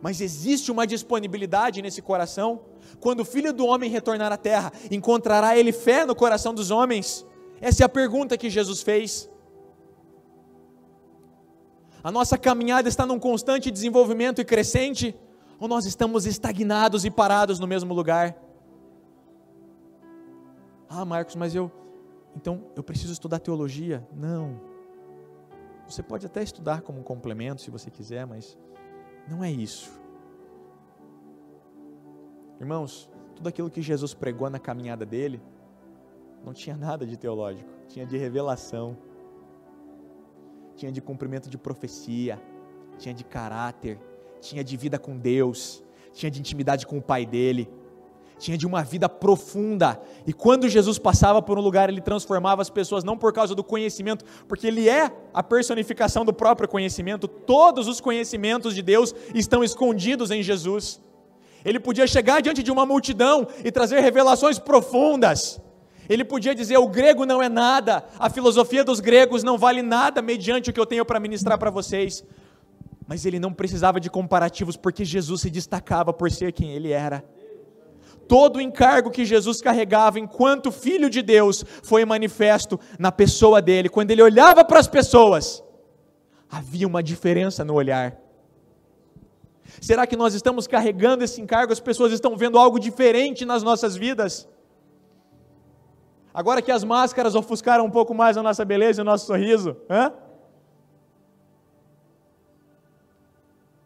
[0.01, 2.61] Mas existe uma disponibilidade nesse coração?
[2.99, 7.25] Quando o filho do homem retornar à terra, encontrará ele fé no coração dos homens?
[7.59, 9.29] Essa é a pergunta que Jesus fez.
[12.03, 15.15] A nossa caminhada está num constante desenvolvimento e crescente
[15.61, 18.35] ou nós estamos estagnados e parados no mesmo lugar?
[20.89, 21.71] Ah, Marcos, mas eu.
[22.35, 24.05] Então eu preciso estudar teologia?
[24.11, 24.59] Não.
[25.87, 28.57] Você pode até estudar como um complemento se você quiser, mas
[29.29, 29.91] não é isso.
[32.59, 35.39] Irmãos, tudo aquilo que Jesus pregou na caminhada dele
[36.43, 38.97] não tinha nada de teológico, tinha de revelação,
[40.75, 42.41] tinha de cumprimento de profecia,
[42.97, 43.99] tinha de caráter,
[44.41, 47.69] tinha de vida com Deus, tinha de intimidade com o Pai dele,
[48.41, 50.01] tinha de uma vida profunda.
[50.25, 53.63] E quando Jesus passava por um lugar, ele transformava as pessoas não por causa do
[53.63, 57.27] conhecimento, porque ele é a personificação do próprio conhecimento.
[57.27, 60.99] Todos os conhecimentos de Deus estão escondidos em Jesus.
[61.63, 65.61] Ele podia chegar diante de uma multidão e trazer revelações profundas.
[66.09, 70.19] Ele podia dizer: o grego não é nada, a filosofia dos gregos não vale nada
[70.19, 72.23] mediante o que eu tenho para ministrar para vocês.
[73.11, 77.21] Mas ele não precisava de comparativos, porque Jesus se destacava por ser quem ele era.
[78.25, 83.89] Todo o encargo que Jesus carregava enquanto Filho de Deus foi manifesto na pessoa dele.
[83.89, 85.61] Quando ele olhava para as pessoas,
[86.49, 88.17] havia uma diferença no olhar.
[89.81, 91.73] Será que nós estamos carregando esse encargo?
[91.73, 94.47] As pessoas estão vendo algo diferente nas nossas vidas?
[96.33, 99.75] Agora que as máscaras ofuscaram um pouco mais a nossa beleza e o nosso sorriso,
[99.89, 100.13] hã?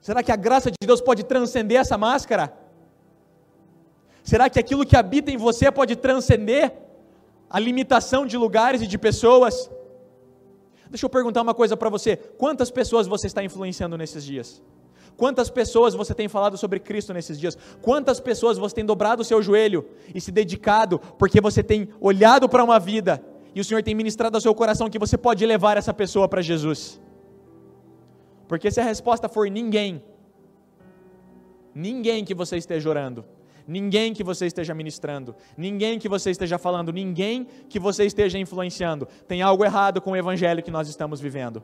[0.05, 2.53] Será que a graça de Deus pode transcender essa máscara?
[4.23, 6.73] Será que aquilo que habita em você pode transcender
[7.49, 9.67] a limitação de lugares e de pessoas?
[10.91, 14.61] Deixa eu perguntar uma coisa para você: quantas pessoas você está influenciando nesses dias?
[15.17, 17.57] Quantas pessoas você tem falado sobre Cristo nesses dias?
[17.81, 22.47] Quantas pessoas você tem dobrado o seu joelho e se dedicado porque você tem olhado
[22.47, 23.23] para uma vida
[23.55, 26.43] e o Senhor tem ministrado ao seu coração que você pode levar essa pessoa para
[26.43, 27.01] Jesus?
[28.47, 30.03] Porque se a resposta for ninguém,
[31.73, 33.25] ninguém que você esteja orando,
[33.67, 39.07] ninguém que você esteja ministrando, ninguém que você esteja falando, ninguém que você esteja influenciando,
[39.27, 41.63] tem algo errado com o evangelho que nós estamos vivendo.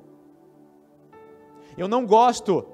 [1.77, 2.65] Eu não gosto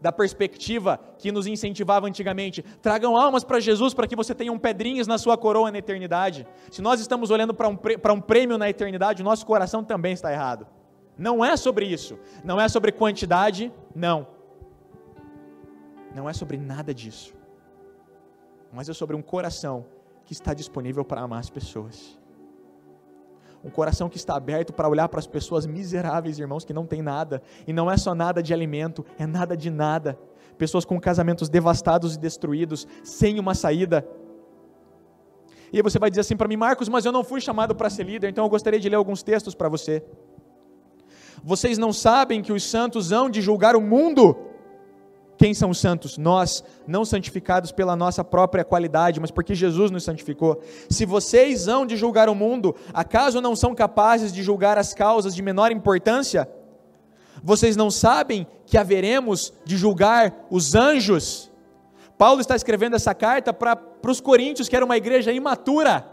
[0.00, 2.62] da perspectiva que nos incentivava antigamente.
[2.82, 6.44] Tragam almas para Jesus para que você tenha um pedrinhas na sua coroa na eternidade.
[6.70, 10.12] Se nós estamos olhando para um, para um prêmio na eternidade, o nosso coração também
[10.12, 10.66] está errado.
[11.16, 12.18] Não é sobre isso.
[12.44, 14.26] Não é sobre quantidade, não.
[16.14, 17.34] Não é sobre nada disso.
[18.72, 19.86] Mas é sobre um coração
[20.24, 22.18] que está disponível para amar as pessoas
[23.64, 27.00] um coração que está aberto para olhar para as pessoas miseráveis, irmãos, que não têm
[27.00, 30.18] nada, e não é só nada de alimento, é nada de nada.
[30.58, 34.06] Pessoas com casamentos devastados e destruídos, sem uma saída.
[35.72, 37.88] E aí você vai dizer assim para mim, Marcos, mas eu não fui chamado para
[37.88, 40.04] ser líder, então eu gostaria de ler alguns textos para você.
[41.42, 44.36] Vocês não sabem que os santos hão de julgar o mundo?
[45.36, 46.16] Quem são os santos?
[46.16, 50.62] Nós, não santificados pela nossa própria qualidade, mas porque Jesus nos santificou.
[50.88, 55.34] Se vocês hão de julgar o mundo, acaso não são capazes de julgar as causas
[55.34, 56.48] de menor importância?
[57.42, 61.50] Vocês não sabem que haveremos de julgar os anjos?
[62.16, 63.76] Paulo está escrevendo essa carta para
[64.06, 66.06] os coríntios, que era uma igreja imatura,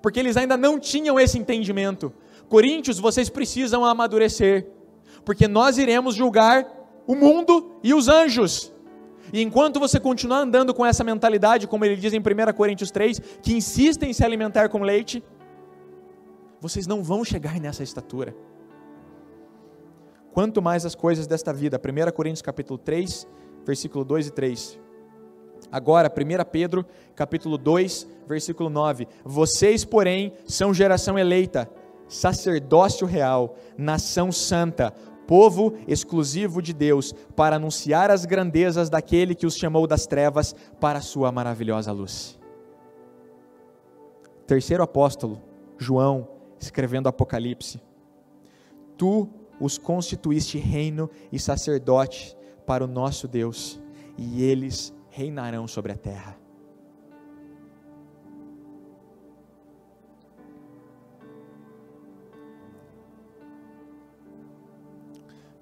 [0.00, 2.12] porque eles ainda não tinham esse entendimento.
[2.50, 4.66] Coríntios, vocês precisam amadurecer,
[5.24, 6.66] porque nós iremos julgar
[7.06, 8.72] o mundo e os anjos.
[9.32, 13.20] E enquanto você continuar andando com essa mentalidade, como ele diz em 1 Coríntios 3,
[13.40, 15.22] que insistem em se alimentar com leite,
[16.60, 18.34] vocês não vão chegar nessa estatura.
[20.32, 21.80] Quanto mais as coisas desta vida.
[21.80, 23.28] 1 Coríntios capítulo 3,
[23.64, 24.80] versículo 2 e 3.
[25.70, 26.84] Agora, 1 Pedro
[27.14, 29.06] capítulo 2, versículo 9.
[29.24, 31.70] Vocês, porém, são geração eleita,
[32.10, 34.92] sacerdócio real, nação santa,
[35.26, 40.98] povo exclusivo de Deus, para anunciar as grandezas daquele que os chamou das trevas para
[40.98, 42.38] a sua maravilhosa luz.
[44.44, 45.40] Terceiro apóstolo,
[45.78, 47.80] João, escrevendo Apocalipse:
[48.98, 49.28] Tu
[49.60, 53.80] os constituíste reino e sacerdote para o nosso Deus,
[54.18, 56.39] e eles reinarão sobre a terra.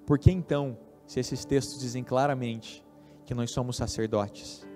[0.09, 2.83] Por que então, se esses textos dizem claramente
[3.27, 4.67] que nós somos sacerdotes,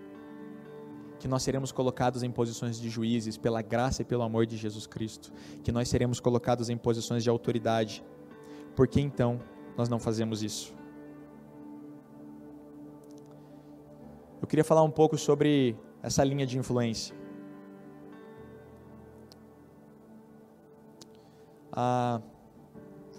[1.19, 4.87] que nós seremos colocados em posições de juízes pela graça e pelo amor de Jesus
[4.87, 5.33] Cristo,
[5.65, 8.05] que nós seremos colocados em posições de autoridade,
[8.77, 9.41] por que então
[9.75, 10.75] nós não fazemos isso?
[14.39, 17.17] Eu queria falar um pouco sobre essa linha de influência.
[21.73, 22.21] Ah,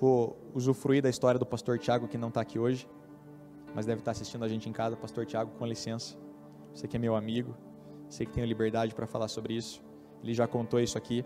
[0.04, 2.90] vou usufruir da história do pastor Tiago, que não está aqui hoje,
[3.74, 4.98] mas deve estar tá assistindo a gente em casa.
[4.98, 6.18] Pastor Tiago, com licença.
[6.74, 7.56] Você que é meu amigo,
[8.10, 9.82] sei que tenho liberdade para falar sobre isso.
[10.22, 11.24] Ele já contou isso aqui.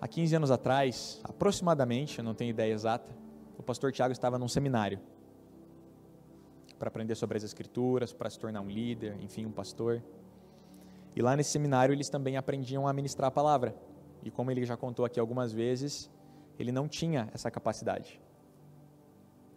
[0.00, 3.12] Há 15 anos atrás, aproximadamente, eu não tenho ideia exata,
[3.58, 5.00] o pastor Tiago estava num seminário
[6.78, 10.02] para aprender sobre as escrituras, para se tornar um líder, enfim, um pastor.
[11.16, 13.74] E lá nesse seminário eles também aprendiam a ministrar a palavra.
[14.22, 16.10] E como ele já contou aqui algumas vezes,
[16.58, 18.20] ele não tinha essa capacidade.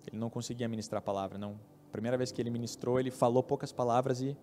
[0.07, 1.37] Ele não conseguia ministrar a palavra.
[1.37, 1.59] Não.
[1.87, 4.37] A primeira vez que ele ministrou, ele falou poucas palavras e,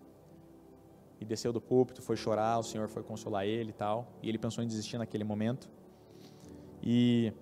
[1.20, 4.12] e desceu do púlpito, foi chorar, o Senhor foi consolar ele e tal.
[4.22, 5.70] E ele pensou em desistir naquele momento.
[6.82, 7.32] E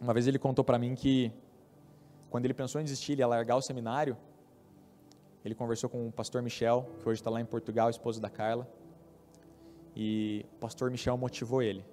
[0.00, 1.32] uma vez ele contou para mim que
[2.30, 4.16] quando ele pensou em desistir, ele ia largar o seminário,
[5.44, 8.68] ele conversou com o pastor Michel, que hoje está lá em Portugal, esposo da Carla.
[10.00, 11.84] E o pastor Michel motivou ele.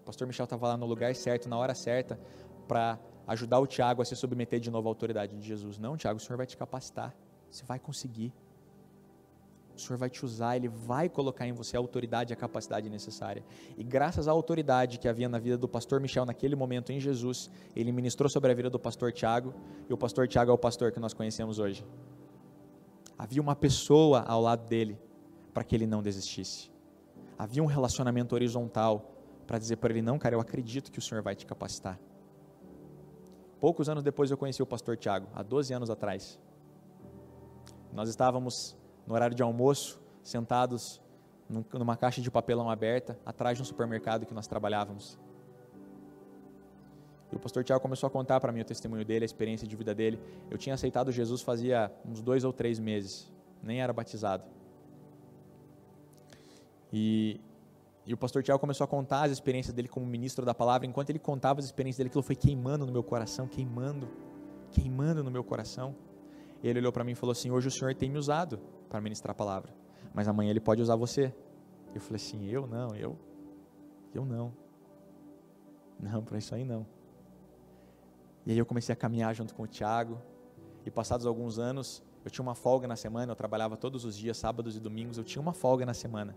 [0.00, 2.18] O pastor Michel estava lá no lugar certo, na hora certa,
[2.66, 5.78] para ajudar o Tiago a se submeter de novo à autoridade de Jesus.
[5.78, 7.14] Não, Tiago, o Senhor vai te capacitar.
[7.50, 8.32] Você vai conseguir.
[9.76, 12.88] O Senhor vai te usar, Ele vai colocar em você a autoridade e a capacidade
[12.88, 13.44] necessária.
[13.76, 17.50] E graças à autoridade que havia na vida do pastor Michel naquele momento em Jesus,
[17.76, 19.54] ele ministrou sobre a vida do pastor Tiago,
[19.88, 21.84] e o pastor Tiago é o pastor que nós conhecemos hoje.
[23.18, 24.98] Havia uma pessoa ao lado dele
[25.52, 26.70] para que ele não desistisse.
[27.38, 29.14] Havia um relacionamento horizontal
[29.46, 31.98] para dizer para ele: não, cara, eu acredito que o Senhor vai te capacitar.
[33.60, 36.38] Poucos anos depois eu conheci o pastor Tiago, há 12 anos atrás.
[37.92, 38.76] Nós estávamos
[39.06, 41.00] no horário de almoço, sentados
[41.72, 45.18] numa caixa de papelão aberta, atrás de um supermercado que nós trabalhávamos.
[47.32, 49.74] E o pastor Tiago começou a contar para mim o testemunho dele, a experiência de
[49.74, 50.20] vida dele.
[50.50, 53.32] Eu tinha aceitado Jesus fazia uns dois ou três meses,
[53.62, 54.44] nem era batizado.
[56.92, 57.40] E,
[58.06, 60.86] e o pastor Tiago começou a contar as experiências dele como ministro da palavra.
[60.86, 64.08] Enquanto ele contava as experiências dele, aquilo foi queimando no meu coração, queimando,
[64.70, 65.94] queimando no meu coração.
[66.62, 68.58] E ele olhou para mim e falou assim: Hoje o Senhor tem me usado
[68.88, 69.74] para ministrar a palavra,
[70.14, 71.34] mas amanhã ele pode usar você.
[71.94, 73.18] Eu falei assim: Eu não, eu,
[74.14, 74.52] eu não,
[76.00, 76.86] não, para isso aí não.
[78.46, 80.20] E aí eu comecei a caminhar junto com o Tiago,
[80.86, 84.38] e passados alguns anos, eu tinha uma folga na semana, eu trabalhava todos os dias,
[84.38, 86.34] sábados e domingos, eu tinha uma folga na semana.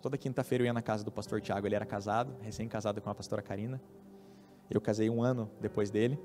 [0.00, 3.14] Toda quinta-feira eu ia na casa do pastor Tiago, ele era casado, recém-casado com a
[3.14, 3.78] pastora Karina.
[4.70, 6.18] Eu casei um ano depois dele.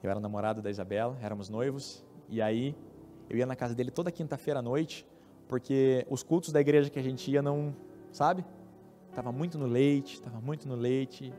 [0.00, 2.76] Eu era namorado da Isabela, éramos noivos, e aí
[3.28, 5.04] eu ia na casa dele toda quinta-feira à noite,
[5.48, 7.74] porque os cultos da igreja que a gente ia não,
[8.12, 8.44] sabe?
[9.12, 11.34] Tava muito no leite, tava muito no leite.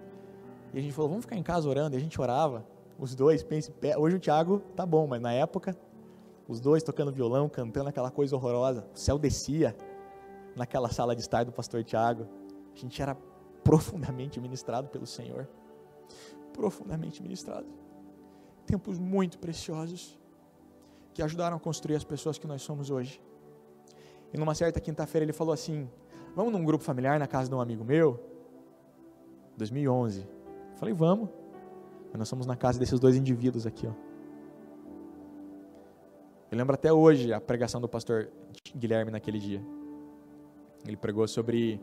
[0.73, 2.65] E a gente falou, vamos ficar em casa orando, e a gente orava,
[2.99, 5.75] os dois, pense, hoje o Thiago tá bom, mas na época,
[6.49, 9.73] os dois tocando violão, cantando aquela coisa horrorosa, o céu descia
[10.55, 12.27] naquela sala de estar do pastor Tiago.
[12.73, 13.15] A gente era
[13.63, 15.47] profundamente ministrado pelo Senhor.
[16.53, 17.83] Profundamente ministrado
[18.65, 20.19] tempos muito preciosos
[21.13, 23.21] que ajudaram a construir as pessoas que nós somos hoje.
[24.33, 25.87] E numa certa quinta-feira ele falou assim:
[26.35, 28.19] Vamos num grupo familiar na casa de um amigo meu?
[29.57, 30.21] 2011.
[30.21, 31.29] Eu falei: Vamos.
[32.09, 33.93] Mas nós somos na casa desses dois indivíduos aqui, ó.
[36.51, 38.29] Eu lembro até hoje a pregação do pastor
[38.75, 39.63] Guilherme naquele dia.
[40.85, 41.81] Ele pregou sobre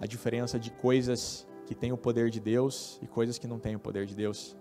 [0.00, 3.76] a diferença de coisas que têm o poder de Deus e coisas que não têm
[3.76, 4.56] o poder de Deus.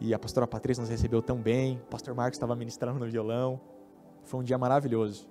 [0.00, 3.60] E a pastora Patrícia nos recebeu tão bem, o pastor Marcos estava ministrando no violão.
[4.24, 5.28] Foi um dia maravilhoso.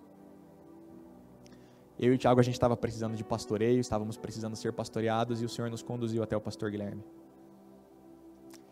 [2.00, 5.46] Eu e o Tiago, a gente estava precisando de pastoreio, estávamos precisando ser pastoreados e
[5.46, 7.04] o Senhor nos conduziu até o pastor Guilherme,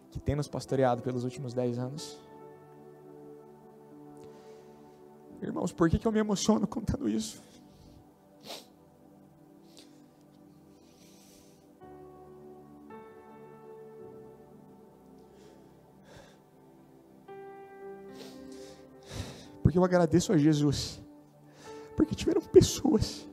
[0.09, 2.19] que tem nos pastoreado pelos últimos dez anos.
[5.41, 7.41] Irmãos, por que, que eu me emociono contando isso?
[19.71, 21.01] porque eu agradeço a Jesus,
[21.95, 23.25] porque tiveram pessoas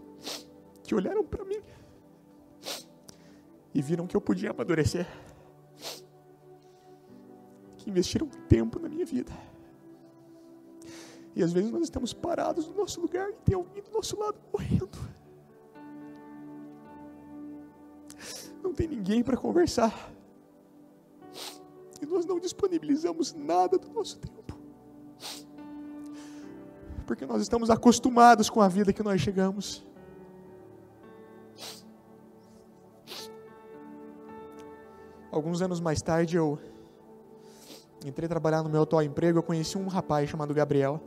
[0.84, 1.60] que olharam para mim
[3.74, 5.04] e viram que eu podia amadurecer,
[7.76, 9.32] que investiram tempo na minha vida.
[11.38, 14.38] E às vezes nós estamos parados no nosso lugar e tem alguém do nosso lado
[14.52, 14.98] morrendo.
[18.62, 20.12] Não tem ninguém para conversar.
[22.02, 24.38] E nós não disponibilizamos nada do nosso tempo
[27.08, 29.82] porque nós estamos acostumados com a vida que nós chegamos.
[35.32, 36.58] Alguns anos mais tarde eu
[38.04, 41.00] entrei trabalhar no meu atual emprego, eu conheci um rapaz chamado Gabriel,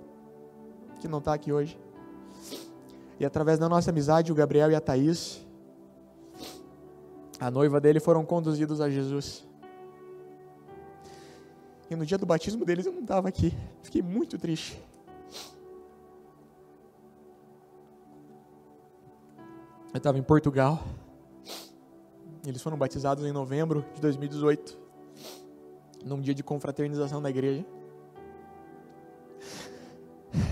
[1.01, 1.77] que não está aqui hoje.
[3.19, 5.45] E através da nossa amizade, o Gabriel e a Thaís,
[7.39, 9.45] a noiva dele, foram conduzidos a Jesus.
[11.89, 13.53] E no dia do batismo deles eu não estava aqui.
[13.81, 14.81] Fiquei muito triste.
[19.93, 20.81] Eu estava em Portugal.
[22.45, 24.79] Eles foram batizados em novembro de 2018,
[26.05, 27.65] num dia de confraternização da igreja.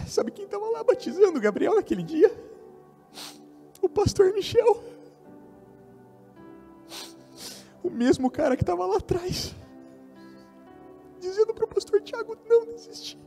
[0.10, 2.32] Sabe quem estava lá batizando Gabriel naquele dia?
[3.82, 4.84] O pastor Michel.
[7.84, 9.56] O mesmo cara que estava lá atrás,
[11.20, 13.18] dizendo para o pastor Tiago não desistir.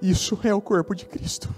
[0.00, 1.48] Isso é o corpo de Cristo.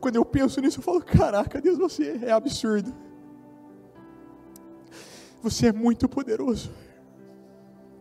[0.00, 2.94] Quando eu penso nisso, eu falo: caraca, Deus, você é absurdo.
[5.42, 6.70] Você é muito poderoso.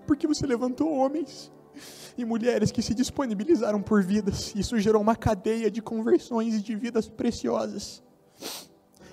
[0.05, 1.51] Porque você levantou homens
[2.17, 4.53] e mulheres que se disponibilizaram por vidas.
[4.55, 8.03] Isso gerou uma cadeia de conversões e de vidas preciosas.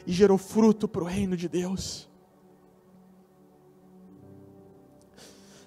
[0.06, 2.08] E gerou fruto para o reino de Deus.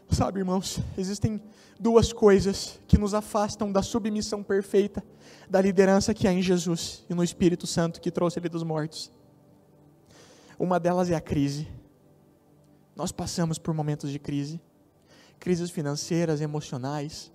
[0.09, 1.41] Sabe, irmãos, existem
[1.79, 5.03] duas coisas que nos afastam da submissão perfeita
[5.49, 9.11] da liderança que há em Jesus e no Espírito Santo que trouxe ele dos mortos.
[10.57, 11.67] Uma delas é a crise.
[12.95, 14.59] Nós passamos por momentos de crise,
[15.39, 17.31] crises financeiras, emocionais,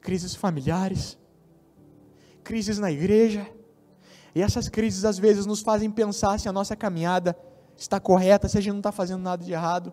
[0.00, 1.16] crises familiares,
[2.42, 3.48] crises na igreja.
[4.34, 7.36] E essas crises às vezes nos fazem pensar se a nossa caminhada
[7.76, 9.92] está correta, se a gente não está fazendo nada de errado.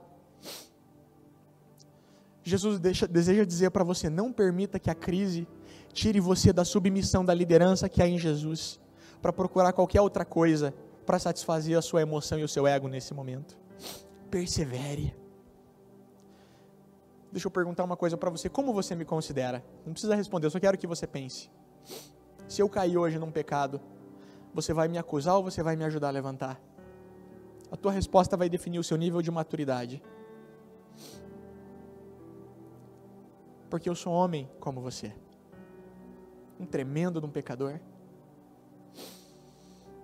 [2.43, 5.47] Jesus deixa, deseja dizer para você: não permita que a crise
[5.93, 8.79] tire você da submissão da liderança que há em Jesus,
[9.21, 10.73] para procurar qualquer outra coisa
[11.05, 13.57] para satisfazer a sua emoção e o seu ego nesse momento.
[14.29, 15.18] Persevere.
[17.32, 19.63] Deixa eu perguntar uma coisa para você: como você me considera?
[19.86, 21.49] Não precisa responder, eu só quero que você pense.
[22.47, 23.80] Se eu cair hoje num pecado,
[24.53, 26.59] você vai me acusar ou você vai me ajudar a levantar?
[27.71, 30.01] A tua resposta vai definir o seu nível de maturidade.
[33.69, 35.13] porque eu sou homem como você.
[36.59, 37.80] Um tremendo de um pecador.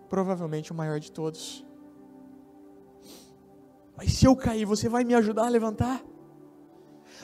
[0.07, 1.65] Provavelmente o maior de todos.
[3.97, 6.01] Mas se eu cair, você vai me ajudar a levantar?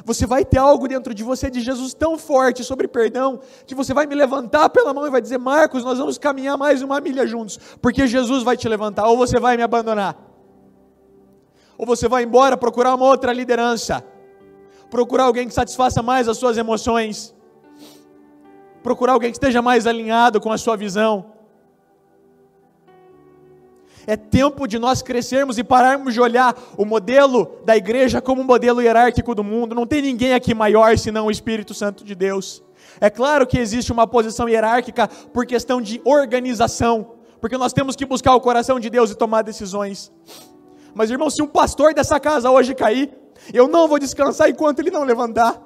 [0.06, 3.94] Você vai ter algo dentro de você de Jesus tão forte sobre perdão, que você
[3.94, 7.26] vai me levantar pela mão e vai dizer: Marcos, nós vamos caminhar mais uma milha
[7.28, 10.18] juntos, porque Jesus vai te levantar, ou você vai me abandonar,
[11.78, 14.04] ou você vai embora procurar uma outra liderança,
[14.90, 17.36] procurar alguém que satisfaça mais as suas emoções,
[18.82, 21.41] procurar alguém que esteja mais alinhado com a sua visão.
[24.08, 28.46] É tempo de nós crescermos e pararmos de olhar o modelo da igreja como um
[28.46, 29.76] modelo hierárquico do mundo.
[29.76, 32.64] Não tem ninguém aqui maior senão o Espírito Santo de Deus.
[33.00, 38.06] É claro que existe uma posição hierárquica por questão de organização, porque nós temos que
[38.06, 40.12] buscar o coração de Deus e tomar decisões.
[40.94, 43.12] Mas irmão, se um pastor dessa casa hoje cair,
[43.54, 45.60] eu não vou descansar enquanto ele não levantar.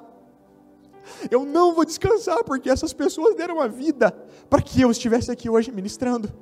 [1.30, 4.12] Eu não vou descansar porque essas pessoas deram a vida
[4.48, 6.32] para que eu estivesse aqui hoje ministrando.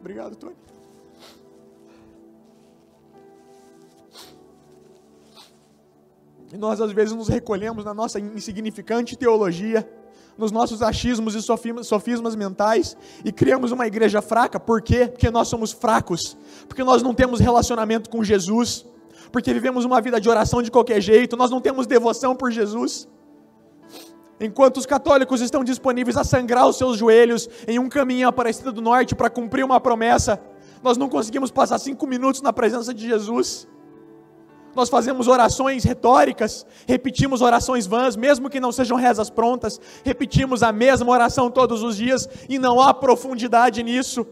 [0.00, 0.56] Obrigado, Tony.
[6.52, 9.88] E nós às vezes nos recolhemos na nossa insignificante teologia,
[10.36, 14.58] nos nossos achismos e sofismas mentais e criamos uma igreja fraca.
[14.58, 15.06] Por quê?
[15.06, 16.36] Porque nós somos fracos,
[16.66, 18.84] porque nós não temos relacionamento com Jesus
[19.30, 23.08] porque vivemos uma vida de oração de qualquer jeito, nós não temos devoção por Jesus.
[24.40, 28.80] Enquanto os católicos estão disponíveis a sangrar os seus joelhos em um caminho Aparecida do
[28.80, 30.40] Norte para cumprir uma promessa,
[30.82, 33.68] nós não conseguimos passar cinco minutos na presença de Jesus.
[34.74, 40.72] Nós fazemos orações retóricas, repetimos orações vãs, mesmo que não sejam rezas prontas, repetimos a
[40.72, 44.26] mesma oração todos os dias e não há profundidade nisso.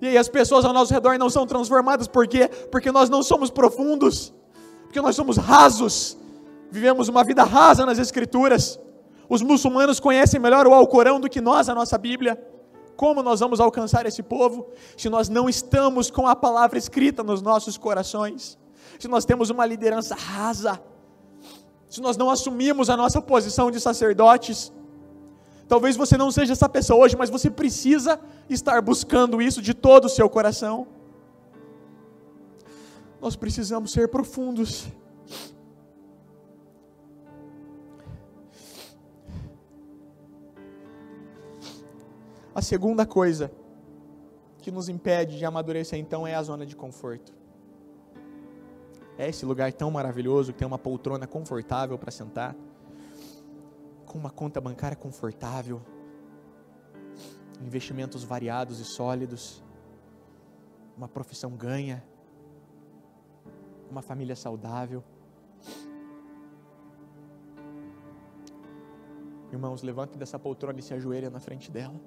[0.00, 2.48] E aí as pessoas ao nosso redor não são transformadas, por quê?
[2.70, 4.32] Porque nós não somos profundos,
[4.82, 6.18] porque nós somos rasos,
[6.74, 8.80] vivemos uma vida rasa nas Escrituras.
[9.28, 12.34] Os muçulmanos conhecem melhor o Alcorão do que nós, a nossa Bíblia.
[12.96, 14.66] Como nós vamos alcançar esse povo
[14.96, 18.58] se nós não estamos com a palavra escrita nos nossos corações?
[18.98, 20.82] Se nós temos uma liderança rasa?
[21.88, 24.72] Se nós não assumimos a nossa posição de sacerdotes?
[25.68, 28.18] Talvez você não seja essa pessoa hoje, mas você precisa
[28.50, 30.88] estar buscando isso de todo o seu coração.
[33.20, 34.88] Nós precisamos ser profundos.
[42.54, 43.50] A segunda coisa
[44.58, 47.34] que nos impede de amadurecer então é a zona de conforto.
[49.18, 52.54] É esse lugar tão maravilhoso que tem uma poltrona confortável para sentar
[54.06, 55.82] com uma conta bancária confortável,
[57.60, 59.60] investimentos variados e sólidos,
[60.96, 62.04] uma profissão ganha,
[63.90, 65.02] uma família saudável.
[69.50, 72.00] Irmãos, levante dessa poltrona e se ajoelha na frente dela.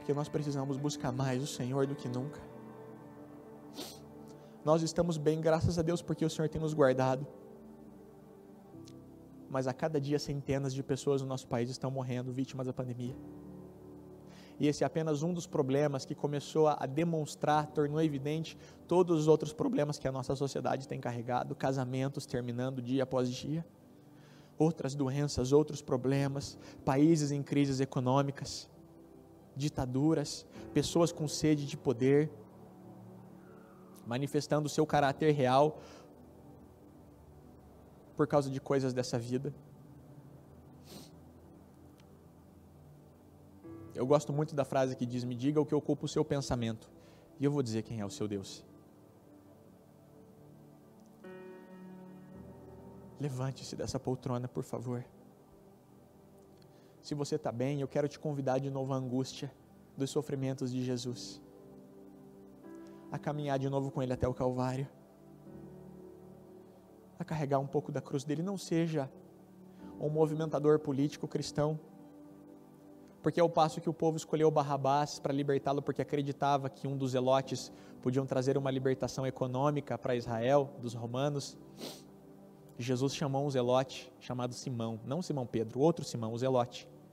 [0.00, 2.40] Porque nós precisamos buscar mais o Senhor do que nunca.
[4.64, 7.26] Nós estamos bem, graças a Deus, porque o Senhor tem nos guardado
[9.50, 13.16] mas a cada dia centenas de pessoas no nosso país estão morrendo vítimas da pandemia.
[14.60, 19.26] E esse é apenas um dos problemas que começou a demonstrar, tornou evidente todos os
[19.26, 23.66] outros problemas que a nossa sociedade tem carregado, casamentos terminando dia após dia,
[24.56, 28.69] outras doenças, outros problemas, países em crises econômicas,
[29.56, 32.30] ditaduras, pessoas com sede de poder,
[34.06, 35.80] manifestando o seu caráter real
[38.16, 39.54] por causa de coisas dessa vida.
[43.94, 46.90] Eu gosto muito da frase que diz: Me diga o que ocupa o seu pensamento,
[47.38, 48.64] e eu vou dizer quem é o seu Deus.
[53.20, 55.04] Levante-se dessa poltrona, por favor.
[57.02, 59.50] Se você está bem, eu quero te convidar de novo à angústia
[59.96, 61.40] dos sofrimentos de Jesus,
[63.10, 64.86] a caminhar de novo com Ele até o Calvário,
[67.18, 68.42] a carregar um pouco da cruz dele.
[68.42, 69.10] Não seja
[69.98, 71.78] um movimentador político cristão,
[73.22, 77.12] porque ao passo que o povo escolheu Barrabás para libertá-lo porque acreditava que um dos
[77.12, 77.70] zelotes
[78.00, 81.58] podiam trazer uma libertação econômica para Israel dos romanos,
[82.80, 86.88] Jesus chamou um zelote chamado Simão, não Simão Pedro, outro Simão, o zelote